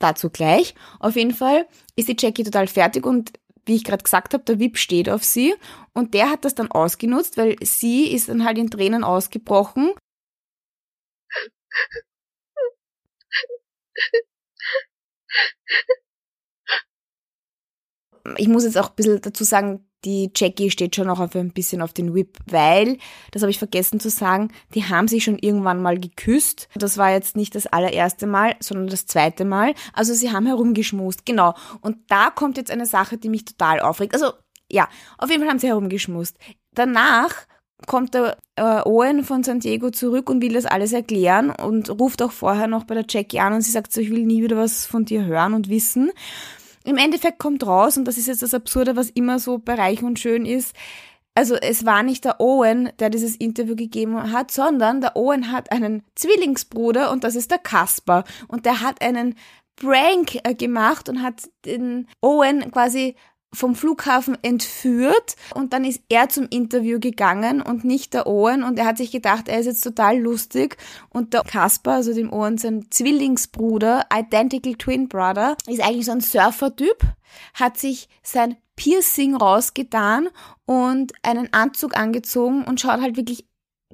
dazu 0.00 0.28
gleich. 0.28 0.74
Auf 0.98 1.14
jeden 1.14 1.34
Fall 1.34 1.68
ist 1.94 2.08
die 2.08 2.16
Jackie 2.18 2.42
total 2.42 2.66
fertig 2.66 3.06
und 3.06 3.34
wie 3.64 3.76
ich 3.76 3.84
gerade 3.84 4.02
gesagt 4.02 4.34
habe, 4.34 4.42
der 4.42 4.58
VIP 4.58 4.76
steht 4.76 5.08
auf 5.08 5.22
sie 5.22 5.54
und 5.92 6.14
der 6.14 6.30
hat 6.30 6.44
das 6.44 6.56
dann 6.56 6.72
ausgenutzt, 6.72 7.36
weil 7.36 7.54
sie 7.62 8.08
ist 8.08 8.28
dann 8.28 8.44
halt 8.44 8.58
in 8.58 8.70
Tränen 8.72 9.04
ausgebrochen. 9.04 9.92
Ich 18.38 18.48
muss 18.48 18.64
jetzt 18.64 18.78
auch 18.78 18.90
ein 18.90 18.94
bisschen 18.96 19.20
dazu 19.20 19.44
sagen, 19.44 19.86
die 20.04 20.30
Jackie 20.34 20.70
steht 20.70 20.94
schon 20.94 21.10
auch 21.10 21.18
auf 21.18 21.34
ein 21.34 21.52
bisschen 21.52 21.82
auf 21.82 21.92
den 21.92 22.14
Whip, 22.14 22.38
weil, 22.46 22.98
das 23.32 23.42
habe 23.42 23.50
ich 23.50 23.58
vergessen 23.58 23.98
zu 23.98 24.08
sagen, 24.08 24.52
die 24.74 24.84
haben 24.84 25.08
sich 25.08 25.24
schon 25.24 25.38
irgendwann 25.38 25.82
mal 25.82 25.98
geküsst. 25.98 26.68
Das 26.76 26.96
war 26.96 27.10
jetzt 27.10 27.36
nicht 27.36 27.54
das 27.54 27.66
allererste 27.66 28.26
Mal, 28.26 28.54
sondern 28.60 28.86
das 28.86 29.06
zweite 29.06 29.44
Mal. 29.44 29.74
Also 29.92 30.14
sie 30.14 30.30
haben 30.30 30.46
herumgeschmust, 30.46 31.26
genau. 31.26 31.54
Und 31.80 31.96
da 32.08 32.30
kommt 32.30 32.56
jetzt 32.56 32.70
eine 32.70 32.86
Sache, 32.86 33.18
die 33.18 33.28
mich 33.28 33.44
total 33.44 33.80
aufregt. 33.80 34.14
Also 34.14 34.32
ja, 34.70 34.88
auf 35.18 35.30
jeden 35.30 35.42
Fall 35.42 35.50
haben 35.50 35.58
sie 35.58 35.68
herumgeschmust. 35.68 36.36
Danach 36.72 37.46
kommt 37.86 38.14
der 38.14 38.38
äh, 38.56 38.80
Owen 38.84 39.24
von 39.24 39.42
San 39.42 39.60
Diego 39.60 39.90
zurück 39.90 40.30
und 40.30 40.40
will 40.40 40.54
das 40.54 40.66
alles 40.66 40.92
erklären 40.92 41.50
und 41.50 41.90
ruft 41.90 42.22
auch 42.22 42.32
vorher 42.32 42.68
noch 42.68 42.84
bei 42.84 42.94
der 42.94 43.04
Jackie 43.08 43.40
an 43.40 43.52
und 43.52 43.62
sie 43.62 43.70
sagt 43.70 43.92
so, 43.92 44.00
ich 44.00 44.10
will 44.10 44.24
nie 44.24 44.42
wieder 44.42 44.56
was 44.56 44.86
von 44.86 45.04
dir 45.04 45.24
hören 45.24 45.52
und 45.52 45.68
wissen. 45.68 46.10
Im 46.86 46.96
Endeffekt 46.96 47.38
kommt 47.38 47.66
raus, 47.66 47.98
und 47.98 48.04
das 48.06 48.16
ist 48.16 48.28
jetzt 48.28 48.42
das 48.42 48.54
Absurde, 48.54 48.96
was 48.96 49.10
immer 49.10 49.38
so 49.38 49.58
bei 49.58 49.74
Reich 49.74 50.02
und 50.02 50.18
Schön 50.18 50.46
ist, 50.46 50.74
also 51.34 51.54
es 51.54 51.84
war 51.84 52.02
nicht 52.02 52.24
der 52.24 52.40
Owen, 52.40 52.90
der 52.98 53.10
dieses 53.10 53.36
Interview 53.36 53.76
gegeben 53.76 54.32
hat, 54.32 54.50
sondern 54.50 55.02
der 55.02 55.16
Owen 55.16 55.52
hat 55.52 55.70
einen 55.70 56.02
Zwillingsbruder 56.14 57.10
und 57.10 57.24
das 57.24 57.34
ist 57.34 57.50
der 57.50 57.58
Kasper. 57.58 58.24
Und 58.48 58.64
der 58.64 58.80
hat 58.80 59.02
einen 59.02 59.34
Prank 59.76 60.38
äh, 60.44 60.54
gemacht 60.54 61.10
und 61.10 61.22
hat 61.22 61.50
den 61.66 62.08
Owen 62.22 62.70
quasi 62.70 63.16
vom 63.56 63.74
Flughafen 63.74 64.36
entführt 64.42 65.36
und 65.54 65.72
dann 65.72 65.84
ist 65.84 66.02
er 66.08 66.28
zum 66.28 66.46
Interview 66.48 67.00
gegangen 67.00 67.62
und 67.62 67.84
nicht 67.84 68.14
der 68.14 68.26
Owen 68.26 68.62
und 68.62 68.78
er 68.78 68.86
hat 68.86 68.98
sich 68.98 69.10
gedacht, 69.10 69.48
er 69.48 69.58
ist 69.58 69.66
jetzt 69.66 69.82
total 69.82 70.18
lustig 70.18 70.76
und 71.08 71.32
der 71.32 71.42
Kasper, 71.42 71.92
also 71.92 72.12
dem 72.12 72.32
Owen 72.32 72.58
sein 72.58 72.86
Zwillingsbruder, 72.90 74.06
Identical 74.14 74.74
Twin 74.74 75.08
Brother, 75.08 75.56
ist 75.66 75.80
eigentlich 75.80 76.06
so 76.06 76.12
ein 76.12 76.20
Surfer-Typ, 76.20 76.98
hat 77.54 77.78
sich 77.78 78.08
sein 78.22 78.56
Piercing 78.76 79.34
rausgetan 79.34 80.28
und 80.66 81.12
einen 81.22 81.52
Anzug 81.52 81.96
angezogen 81.96 82.62
und 82.64 82.80
schaut 82.80 83.00
halt 83.00 83.16
wirklich 83.16 83.46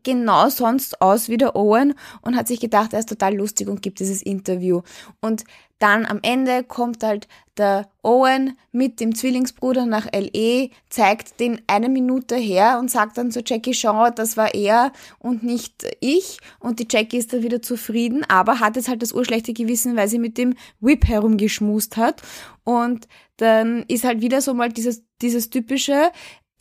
genau 0.02 0.48
sonst 0.48 1.00
aus 1.00 1.28
wie 1.28 1.36
der 1.36 1.54
Owen 1.54 1.94
und 2.22 2.36
hat 2.36 2.48
sich 2.48 2.60
gedacht, 2.60 2.92
er 2.92 2.98
ist 2.98 3.08
total 3.08 3.36
lustig 3.36 3.68
und 3.68 3.82
gibt 3.82 4.00
dieses 4.00 4.22
Interview. 4.22 4.82
Und 5.20 5.44
dann 5.82 6.06
am 6.06 6.20
Ende 6.22 6.62
kommt 6.62 7.02
halt 7.02 7.26
der 7.56 7.90
Owen 8.02 8.56
mit 8.70 9.00
dem 9.00 9.14
Zwillingsbruder 9.14 9.84
nach 9.84 10.06
LE, 10.12 10.70
zeigt 10.88 11.40
den 11.40 11.60
eine 11.66 11.88
Minute 11.88 12.36
her 12.36 12.78
und 12.78 12.90
sagt 12.90 13.18
dann 13.18 13.30
zu 13.30 13.42
Jackie, 13.44 13.74
schau, 13.74 14.08
das 14.10 14.36
war 14.36 14.54
er 14.54 14.92
und 15.18 15.42
nicht 15.42 15.84
ich. 16.00 16.38
Und 16.60 16.78
die 16.78 16.86
Jackie 16.88 17.18
ist 17.18 17.32
dann 17.32 17.42
wieder 17.42 17.60
zufrieden, 17.60 18.24
aber 18.28 18.60
hat 18.60 18.76
jetzt 18.76 18.88
halt 18.88 19.02
das 19.02 19.12
urschlechte 19.12 19.52
Gewissen, 19.52 19.96
weil 19.96 20.08
sie 20.08 20.18
mit 20.18 20.38
dem 20.38 20.54
Whip 20.80 21.06
herumgeschmust 21.06 21.96
hat. 21.96 22.22
Und 22.64 23.08
dann 23.36 23.84
ist 23.88 24.04
halt 24.04 24.20
wieder 24.20 24.40
so 24.40 24.54
mal 24.54 24.68
dieses, 24.68 25.02
dieses 25.20 25.50
typische, 25.50 26.12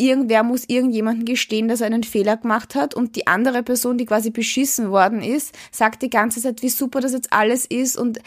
irgendwer 0.01 0.43
muss 0.43 0.65
irgendjemanden 0.67 1.25
gestehen, 1.25 1.67
dass 1.67 1.81
er 1.81 1.87
einen 1.87 2.03
Fehler 2.03 2.37
gemacht 2.37 2.73
hat. 2.73 2.95
Und 2.95 3.15
die 3.15 3.27
andere 3.27 3.61
Person, 3.61 3.97
die 3.97 4.05
quasi 4.05 4.31
beschissen 4.31 4.89
worden 4.89 5.21
ist, 5.21 5.55
sagt 5.71 6.01
die 6.01 6.09
ganze 6.09 6.41
Zeit, 6.41 6.63
wie 6.63 6.69
super 6.69 6.99
das 7.01 7.13
jetzt 7.13 7.31
alles 7.31 7.65
ist 7.67 7.97
und 7.97 8.19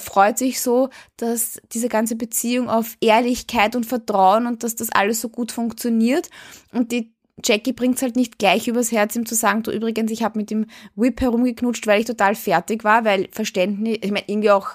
freut 0.00 0.38
sich 0.38 0.60
so, 0.60 0.88
dass 1.16 1.60
diese 1.72 1.88
ganze 1.88 2.16
Beziehung 2.16 2.68
auf 2.68 2.96
Ehrlichkeit 3.00 3.76
und 3.76 3.86
Vertrauen 3.86 4.46
und 4.46 4.64
dass 4.64 4.74
das 4.74 4.90
alles 4.90 5.20
so 5.20 5.28
gut 5.28 5.52
funktioniert. 5.52 6.28
Und 6.72 6.90
die 6.90 7.14
Jackie 7.44 7.72
bringt's 7.72 8.02
halt 8.02 8.16
nicht 8.16 8.38
gleich 8.38 8.66
übers 8.68 8.92
Herz, 8.92 9.14
ihm 9.14 9.24
zu 9.24 9.34
sagen, 9.34 9.62
du 9.62 9.70
übrigens, 9.70 10.10
ich 10.10 10.22
habe 10.22 10.38
mit 10.38 10.50
dem 10.50 10.66
Whip 10.96 11.20
herumgeknutscht, 11.20 11.86
weil 11.86 12.00
ich 12.00 12.06
total 12.06 12.34
fertig 12.34 12.84
war, 12.84 13.04
weil 13.04 13.28
Verständnis, 13.30 13.98
ich 14.02 14.10
meine, 14.10 14.28
irgendwie 14.28 14.50
auch, 14.50 14.68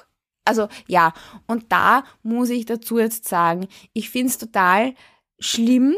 also 0.45 0.67
ja, 0.87 1.13
und 1.47 1.65
da 1.69 2.05
muss 2.23 2.49
ich 2.49 2.65
dazu 2.65 2.97
jetzt 2.97 3.27
sagen, 3.27 3.67
ich 3.93 4.09
find's 4.09 4.37
total 4.37 4.93
schlimm, 5.39 5.95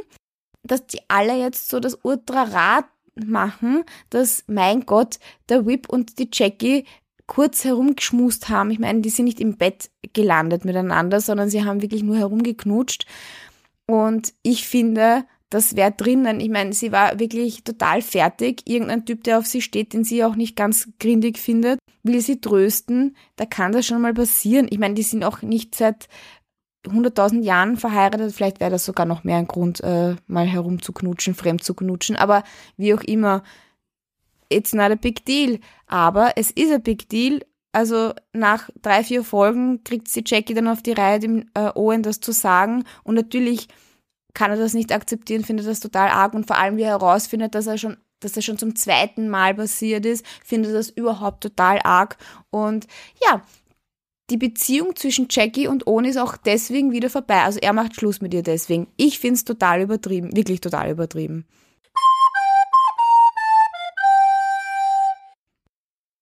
dass 0.67 0.86
die 0.88 0.99
alle 1.08 1.38
jetzt 1.38 1.69
so 1.69 1.80
das 1.80 1.95
Ultrarad 2.03 2.86
machen, 3.15 3.84
dass, 4.10 4.43
mein 4.47 4.86
Gott, 4.86 5.19
der 5.49 5.65
Whip 5.65 5.89
und 5.89 6.19
die 6.19 6.30
Jackie 6.32 6.86
kurz 7.25 7.65
herumgeschmust 7.65 8.49
haben. 8.49 8.71
Ich 8.71 8.80
meine, 8.80 9.01
die 9.01 9.10
sind 9.10 9.25
nicht 9.25 9.39
im 9.39 9.58
Bett 9.58 9.89
gelandet 10.13 10.65
miteinander, 10.65 11.19
sondern 11.19 11.49
sie 11.49 11.65
haben 11.65 11.82
wirklich 11.82 12.03
nur 12.03 12.17
herumgeknutscht. 12.17 13.06
Und 13.86 14.34
ich 14.43 14.67
finde, 14.67 15.25
das 15.49 15.75
wäre 15.75 15.91
drinnen. 15.91 16.39
Ich 16.39 16.49
meine, 16.49 16.73
sie 16.73 16.91
war 16.91 17.19
wirklich 17.19 17.63
total 17.63 18.01
fertig. 18.01 18.63
Irgendein 18.65 19.06
Typ, 19.06 19.23
der 19.23 19.39
auf 19.39 19.45
sie 19.45 19.62
steht, 19.62 19.93
den 19.93 20.03
sie 20.03 20.23
auch 20.23 20.36
nicht 20.36 20.56
ganz 20.56 20.89
grindig 20.99 21.38
findet, 21.38 21.80
will 22.03 22.19
sie 22.21 22.41
trösten. 22.41 23.15
Da 23.36 23.45
kann 23.45 23.71
das 23.71 23.86
schon 23.86 24.01
mal 24.01 24.13
passieren. 24.13 24.67
Ich 24.69 24.80
meine, 24.80 24.95
die 24.95 25.03
sind 25.03 25.23
auch 25.23 25.41
nicht 25.41 25.75
seit 25.75 26.10
100.000 26.89 27.43
Jahren 27.43 27.78
verheiratet, 27.78 28.34
vielleicht 28.34 28.60
wäre 28.60 28.71
das 28.71 28.86
sogar 28.86 29.06
noch 29.06 29.23
mehr 29.23 29.38
ein 29.38 29.47
Grund, 29.47 29.82
äh, 29.82 30.15
mal 30.28 30.45
herumzuknutschen, 30.45 31.36
fremd 31.36 31.63
zu 31.63 31.73
knutschen, 31.73 32.15
aber 32.15 32.43
wie 32.78 32.93
auch 32.93 33.02
immer, 33.02 33.43
it's 34.50 34.73
not 34.73 34.91
a 34.91 34.95
big 34.95 35.26
deal. 35.26 35.60
Aber 35.88 36.34
es 36.36 36.52
ist 36.52 36.71
a 36.71 36.78
big 36.78 37.10
deal. 37.10 37.41
Also 37.71 38.13
nach 38.34 38.69
drei, 38.82 39.04
vier 39.04 39.23
Folgen 39.23 39.84
kriegt 39.84 40.08
sie 40.08 40.23
Jackie 40.26 40.54
dann 40.54 40.67
auf 40.67 40.82
die 40.82 40.93
Reihe, 40.93 41.19
dem 41.19 41.45
äh, 41.54 41.69
Owen 41.76 42.04
das 42.04 42.19
zu 42.19 42.32
sagen. 42.32 42.84
Und 43.04 43.15
natürlich 43.15 43.67
kann 44.34 44.52
er 44.52 44.58
das 44.58 44.73
nicht 44.73 44.91
akzeptieren, 44.91 45.43
findet 45.43 45.67
das 45.67 45.80
total 45.80 46.10
arg. 46.10 46.34
Und 46.34 46.47
vor 46.47 46.58
allem, 46.58 46.78
wie 46.78 46.84
er 46.84 47.00
herausfindet, 47.00 47.56
dass 47.56 47.67
er 47.67 47.78
schon 47.78 47.97
dass 48.19 48.32
das 48.32 48.45
schon 48.45 48.58
zum 48.58 48.76
zweiten 48.76 49.30
Mal 49.30 49.54
passiert 49.54 50.04
ist, 50.04 50.26
findet 50.43 50.73
das 50.73 50.89
überhaupt 50.89 51.41
total 51.41 51.80
arg. 51.84 52.17
Und 52.50 52.88
ja, 53.23 53.43
die 54.29 54.37
Beziehung 54.37 54.95
zwischen 54.95 55.27
Jackie 55.29 55.67
und 55.67 55.87
Oni 55.87 56.09
ist 56.09 56.17
auch 56.17 56.35
deswegen 56.37 56.91
wieder 56.91 57.09
vorbei. 57.09 57.43
Also 57.43 57.59
er 57.59 57.73
macht 57.73 57.95
Schluss 57.95 58.21
mit 58.21 58.33
ihr 58.33 58.43
deswegen. 58.43 58.87
Ich 58.97 59.19
find's 59.19 59.45
total 59.45 59.81
übertrieben, 59.81 60.35
wirklich 60.35 60.61
total 60.61 60.91
übertrieben. 60.91 61.45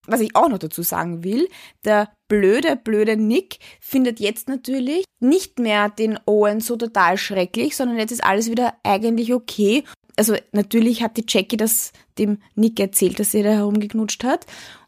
was 0.07 0.21
ich 0.21 0.35
auch 0.35 0.49
noch 0.49 0.59
dazu 0.59 0.81
sagen 0.83 1.23
will, 1.23 1.47
der 1.83 2.11
blöde, 2.27 2.75
blöde 2.75 3.17
Nick 3.17 3.59
findet 3.79 4.19
jetzt 4.19 4.47
natürlich 4.47 5.03
nicht 5.19 5.59
mehr 5.59 5.89
den 5.89 6.19
Owen 6.25 6.59
so 6.59 6.75
total 6.75 7.17
schrecklich, 7.17 7.75
sondern 7.75 7.97
jetzt 7.97 8.11
ist 8.11 8.23
alles 8.23 8.49
wieder 8.49 8.75
eigentlich 8.83 9.33
okay. 9.33 9.83
Also 10.15 10.35
natürlich 10.51 11.01
hat 11.03 11.17
die 11.17 11.25
Jackie 11.27 11.57
das 11.57 11.91
dem 12.17 12.39
Nick 12.55 12.79
erzählt, 12.79 13.19
dass 13.19 13.31
sie 13.31 13.43
da 13.43 13.49
herumgeknutscht 13.49 14.23
hat. 14.23 14.45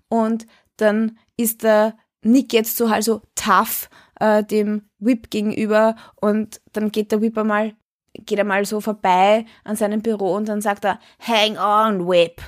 Und 0.07 0.45
dann 0.77 1.17
ist 1.35 1.63
der 1.63 1.97
Nick 2.27 2.53
jetzt 2.53 2.77
so 2.77 2.89
halt 2.89 3.03
so 3.03 3.21
tough 3.35 3.89
äh, 4.19 4.43
dem 4.43 4.89
Whip 4.99 5.29
gegenüber 5.29 5.95
und 6.15 6.61
dann 6.73 6.91
geht 6.91 7.11
der 7.11 7.21
Whip 7.21 7.37
einmal 7.37 7.75
geht 8.19 8.39
er 8.39 8.45
mal 8.45 8.65
so 8.65 8.81
vorbei 8.81 9.45
an 9.63 9.75
seinem 9.75 10.01
Büro 10.01 10.33
und 10.33 10.47
dann 10.49 10.61
sagt 10.61 10.85
er, 10.85 10.99
hang 11.19 11.57
on, 11.57 12.07
Whip, 12.07 12.41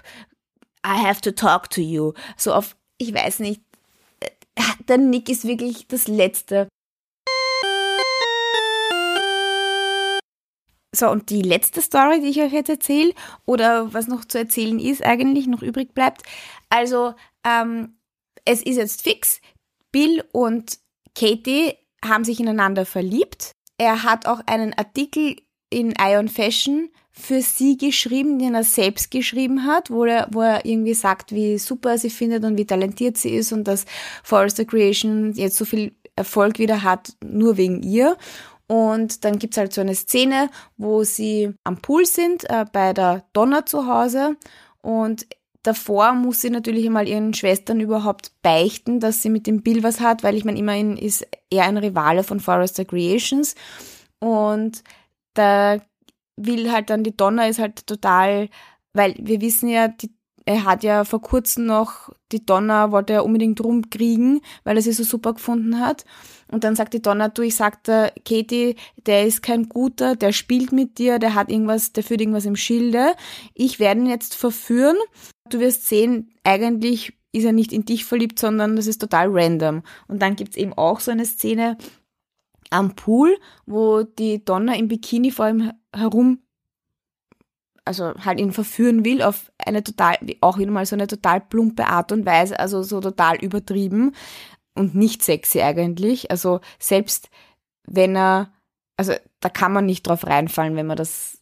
I 0.86 0.98
have 1.06 1.22
to 1.22 1.32
talk 1.32 1.70
to 1.70 1.82
you. 1.82 2.14
So 2.38 2.54
auf, 2.54 2.76
ich 2.98 3.14
weiß 3.14 3.40
nicht, 3.40 3.62
der 4.88 4.98
Nick 4.98 5.30
ist 5.30 5.46
wirklich 5.46 5.88
das 5.88 6.08
Letzte. 6.08 6.68
So, 10.96 11.10
und 11.10 11.30
die 11.30 11.44
letzte 11.44 11.82
Story, 11.82 12.20
die 12.20 12.30
ich 12.30 12.42
euch 12.42 12.52
jetzt 12.52 12.70
erzähle, 12.70 13.14
oder 13.46 13.94
was 13.94 14.08
noch 14.08 14.26
zu 14.26 14.40
erzählen 14.40 14.80
ist, 14.80 15.06
eigentlich 15.06 15.46
noch 15.46 15.62
übrig 15.62 15.94
bleibt. 15.94 16.24
Also, 16.70 17.14
ähm, 17.46 18.00
es 18.44 18.64
ist 18.64 18.78
jetzt 18.78 19.04
fix. 19.04 19.40
Bill 19.92 20.24
und 20.32 20.80
Katie 21.16 21.74
haben 22.04 22.24
sich 22.24 22.40
ineinander 22.40 22.86
verliebt. 22.86 23.52
Er 23.78 24.04
hat 24.04 24.26
auch 24.26 24.42
einen 24.46 24.74
Artikel 24.74 25.36
in 25.70 25.94
Ion 26.00 26.28
Fashion 26.28 26.90
für 27.12 27.42
sie 27.42 27.78
geschrieben, 27.78 28.40
den 28.40 28.56
er 28.56 28.64
selbst 28.64 29.12
geschrieben 29.12 29.66
hat, 29.66 29.92
wo 29.92 30.06
er, 30.06 30.28
wo 30.32 30.42
er 30.42 30.66
irgendwie 30.66 30.94
sagt, 30.94 31.34
wie 31.34 31.58
super 31.58 31.92
er 31.92 31.98
sie 31.98 32.10
findet 32.10 32.44
und 32.46 32.58
wie 32.58 32.66
talentiert 32.66 33.18
sie 33.18 33.36
ist 33.36 33.52
und 33.52 33.66
dass 33.66 33.86
Forrester 34.24 34.66
Creation 34.66 35.34
jetzt 35.34 35.58
so 35.58 35.66
viel 35.66 35.94
Erfolg 36.16 36.60
wieder 36.60 36.84
hat, 36.84 37.14
nur 37.24 37.58
wegen 37.58 37.84
ihr. 37.84 38.18
Und 38.68 39.26
dann 39.26 39.40
gibt's 39.40 39.58
halt 39.58 39.74
so 39.74 39.82
eine 39.82 39.96
Szene, 39.96 40.50
wo 40.78 41.04
sie 41.04 41.54
am 41.64 41.78
Pool 41.82 42.06
sind, 42.06 42.48
äh, 42.50 42.66
bei 42.72 42.94
der 42.94 43.26
Donna 43.34 43.66
zu 43.66 43.88
Hause. 43.88 44.38
Und 44.82 45.26
davor 45.64 46.14
muss 46.14 46.42
sie 46.42 46.50
natürlich 46.50 46.86
einmal 46.86 47.08
ihren 47.08 47.34
Schwestern 47.34 47.80
überhaupt 47.80 48.32
beichten, 48.42 49.00
dass 49.00 49.22
sie 49.22 49.30
mit 49.30 49.48
dem 49.48 49.62
Bill 49.62 49.84
was 49.84 50.00
hat, 50.00 50.24
weil 50.24 50.36
ich 50.36 50.46
meine, 50.46 50.60
immerhin 50.60 50.98
ist 50.98 51.28
er 51.50 51.66
ein 51.66 51.78
Rivale 51.78 52.24
von 52.24 52.40
Forrester 52.40 52.86
Creations. 52.86 53.56
Und 54.20 54.84
da 55.34 55.80
will 56.36 56.72
halt 56.72 56.90
dann 56.90 57.04
die 57.04 57.16
Donna 57.16 57.48
ist 57.48 57.60
halt 57.60 57.86
total, 57.86 58.50
weil 58.94 59.16
wir 59.20 59.42
wissen 59.42 59.70
ja, 59.70 59.90
die, 59.90 60.12
er 60.46 60.64
hat 60.64 60.84
ja 60.84 61.04
vor 61.04 61.22
kurzem 61.22 61.66
noch, 61.66 62.10
die 62.32 62.46
Donna 62.46 62.92
wollte 62.92 63.14
er 63.14 63.26
unbedingt 63.26 63.64
rumkriegen, 63.64 64.42
weil 64.64 64.78
er 64.78 64.82
sie 64.82 64.94
so 64.94 65.04
super 65.04 65.34
gefunden 65.34 65.80
hat. 65.80 66.06
Und 66.52 66.64
dann 66.64 66.76
sagt 66.76 66.94
die 66.94 67.02
Donna, 67.02 67.28
du, 67.28 67.44
ich 67.44 67.56
sagte, 67.56 68.12
Katie, 68.26 68.76
der 69.06 69.28
ist 69.28 69.44
kein 69.44 69.70
guter, 69.70 70.16
der 70.16 70.32
spielt 70.32 70.72
mit 70.72 70.98
dir, 70.98 71.20
der 71.20 71.36
hat 71.36 71.52
irgendwas, 71.52 71.94
der 71.94 72.04
führt 72.04 72.22
irgendwas 72.22 72.46
im 72.46 72.56
Schilde. 72.56 73.16
Ich 73.54 73.80
werde 73.80 74.02
ihn 74.02 74.08
jetzt 74.08 74.36
verführen. 74.36 74.98
Du 75.50 75.60
wirst 75.60 75.88
sehen, 75.88 76.34
eigentlich 76.44 77.14
ist 77.32 77.46
er 77.46 77.54
nicht 77.54 77.72
in 77.72 77.86
dich 77.86 78.06
verliebt, 78.06 78.40
sondern 78.40 78.76
das 78.76 78.88
ist 78.88 79.00
total 79.00 79.28
random. 79.30 79.84
Und 80.08 80.22
dann 80.22 80.36
gibt's 80.36 80.58
eben 80.58 80.74
auch 80.74 81.00
so 81.00 81.12
eine 81.12 81.26
Szene, 81.26 81.78
am 82.70 82.96
Pool, 82.96 83.38
wo 83.66 84.04
die 84.04 84.44
Donna 84.44 84.76
im 84.76 84.88
Bikini 84.88 85.32
vor 85.32 85.50
ihm 85.50 85.72
herum, 85.94 86.40
also 87.86 88.14
halt 88.24 88.40
ihn 88.40 88.52
verführen 88.52 89.04
will 89.04 89.22
auf 89.22 89.52
eine 89.58 89.84
total, 89.84 90.18
auch 90.42 90.58
wieder 90.60 90.72
mal 90.72 90.86
so 90.86 90.96
eine 90.96 91.08
total 91.08 91.42
plumpe 91.42 91.88
Art 91.88 92.12
und 92.12 92.26
Weise, 92.26 92.60
also 92.60 92.84
so 92.84 93.02
total 93.02 93.38
übertrieben 93.38 94.14
und 94.76 94.96
nicht 94.96 95.24
sexy 95.24 95.62
eigentlich. 95.62 96.30
Also 96.30 96.60
selbst 96.78 97.30
wenn 97.86 98.16
er, 98.16 98.54
also 98.98 99.14
da 99.40 99.50
kann 99.50 99.74
man 99.74 99.86
nicht 99.86 100.04
drauf 100.04 100.28
reinfallen, 100.28 100.76
wenn 100.76 100.88
man 100.88 100.98
das, 100.98 101.42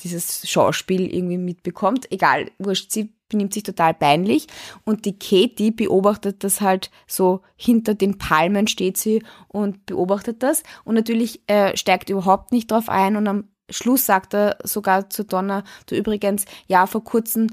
dieses 0.00 0.48
Schauspiel 0.48 1.12
irgendwie 1.12 1.38
mitbekommt. 1.38 2.10
Egal, 2.10 2.50
wurscht, 2.58 2.90
sie 2.90 3.14
benimmt 3.28 3.54
sich 3.54 3.62
total 3.62 3.94
peinlich 3.94 4.46
und 4.84 5.04
die 5.04 5.18
Katie 5.18 5.70
beobachtet 5.70 6.44
das 6.44 6.60
halt 6.60 6.90
so 7.06 7.42
hinter 7.56 7.94
den 7.94 8.18
Palmen 8.18 8.68
steht 8.68 8.96
sie 8.96 9.22
und 9.48 9.84
beobachtet 9.86 10.42
das 10.42 10.62
und 10.84 10.94
natürlich 10.94 11.40
äh, 11.48 11.76
steigt 11.76 12.08
überhaupt 12.08 12.52
nicht 12.52 12.70
drauf 12.70 12.88
ein 12.88 13.16
und 13.16 13.26
am 13.26 13.48
Schluss 13.68 14.06
sagt 14.06 14.34
er 14.34 14.58
sogar 14.62 15.10
zu 15.10 15.24
Donna, 15.24 15.64
du 15.86 15.96
übrigens, 15.96 16.44
ja, 16.68 16.86
vor 16.86 17.02
kurzem 17.02 17.48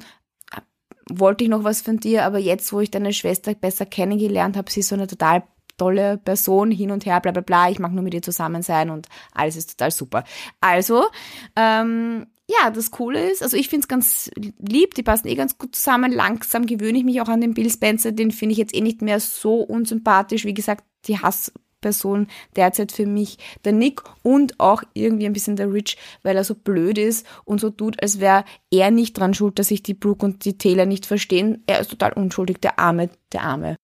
äh, 0.55 0.61
wollte 1.09 1.43
ich 1.43 1.49
noch 1.49 1.63
was 1.63 1.81
von 1.81 1.97
dir, 1.97 2.25
aber 2.25 2.37
jetzt, 2.37 2.71
wo 2.71 2.79
ich 2.79 2.91
deine 2.91 3.13
Schwester 3.13 3.55
besser 3.55 3.87
kennengelernt 3.87 4.55
habe, 4.55 4.69
sie 4.69 4.81
ist 4.81 4.89
so 4.89 4.95
eine 4.95 5.07
total 5.07 5.43
tolle 5.77 6.17
Person, 6.17 6.69
hin 6.69 6.91
und 6.91 7.07
her, 7.07 7.19
bla 7.19 7.31
bla 7.31 7.41
bla, 7.41 7.69
ich 7.69 7.79
mag 7.79 7.91
nur 7.91 8.03
mit 8.03 8.13
ihr 8.13 8.21
zusammen 8.21 8.61
sein 8.61 8.91
und 8.91 9.07
alles 9.33 9.55
ist 9.55 9.71
total 9.71 9.89
super. 9.89 10.23
Also, 10.61 11.05
ähm, 11.55 12.27
ja, 12.49 12.69
das 12.71 12.91
Coole 12.91 13.29
ist, 13.31 13.41
also 13.41 13.55
ich 13.55 13.69
finde 13.69 13.85
es 13.85 13.87
ganz 13.87 14.29
lieb, 14.59 14.95
die 14.95 15.03
passen 15.03 15.27
eh 15.27 15.35
ganz 15.35 15.57
gut 15.57 15.75
zusammen. 15.75 16.11
Langsam 16.11 16.65
gewöhne 16.65 16.97
ich 16.97 17.05
mich 17.05 17.21
auch 17.21 17.29
an 17.29 17.41
den 17.41 17.53
Bill 17.53 17.69
Spencer, 17.69 18.11
den 18.11 18.31
finde 18.31 18.53
ich 18.53 18.57
jetzt 18.57 18.75
eh 18.75 18.81
nicht 18.81 19.01
mehr 19.01 19.19
so 19.19 19.61
unsympathisch. 19.61 20.43
Wie 20.43 20.53
gesagt, 20.53 20.83
die 21.05 21.19
Hassperson 21.19 22.27
derzeit 22.57 22.91
für 22.91 23.05
mich 23.05 23.37
der 23.63 23.71
Nick 23.71 24.01
und 24.23 24.59
auch 24.59 24.83
irgendwie 24.93 25.25
ein 25.25 25.33
bisschen 25.33 25.55
der 25.55 25.71
Rich, 25.71 25.97
weil 26.21 26.35
er 26.35 26.43
so 26.43 26.53
blöd 26.53 26.97
ist 26.97 27.25
und 27.45 27.61
so 27.61 27.69
tut, 27.69 28.01
als 28.01 28.19
wäre 28.19 28.43
er 28.71 28.91
nicht 28.91 29.17
dran 29.17 29.33
schuld, 29.33 29.57
dass 29.57 29.69
sich 29.69 29.81
die 29.81 29.93
Brooke 29.93 30.25
und 30.25 30.43
die 30.43 30.57
Taylor 30.57 30.85
nicht 30.85 31.05
verstehen. 31.05 31.63
Er 31.65 31.79
ist 31.79 31.91
total 31.91 32.11
unschuldig, 32.11 32.59
der 32.59 32.77
Arme, 32.77 33.09
der 33.31 33.43
Arme. 33.43 33.77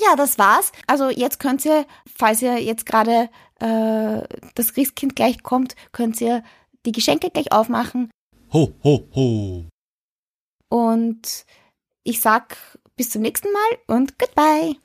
Ja, 0.00 0.16
das 0.16 0.38
war's. 0.38 0.72
Also 0.86 1.08
jetzt 1.08 1.38
könnt 1.38 1.64
ihr, 1.64 1.86
falls 2.14 2.42
ihr 2.42 2.58
jetzt 2.62 2.84
gerade 2.86 3.30
äh, 3.60 4.22
das 4.54 4.74
Christkind 4.74 5.16
gleich 5.16 5.42
kommt, 5.42 5.76
könnt 5.92 6.20
ihr 6.20 6.42
die 6.86 6.92
Geschenke 6.92 7.30
gleich 7.30 7.52
aufmachen. 7.52 8.10
Ho, 8.52 8.72
ho, 8.84 9.08
ho. 9.14 9.64
Und 10.68 11.44
ich 12.02 12.20
sag 12.20 12.56
bis 12.96 13.10
zum 13.10 13.22
nächsten 13.22 13.52
Mal 13.52 13.96
und 13.98 14.18
goodbye. 14.18 14.76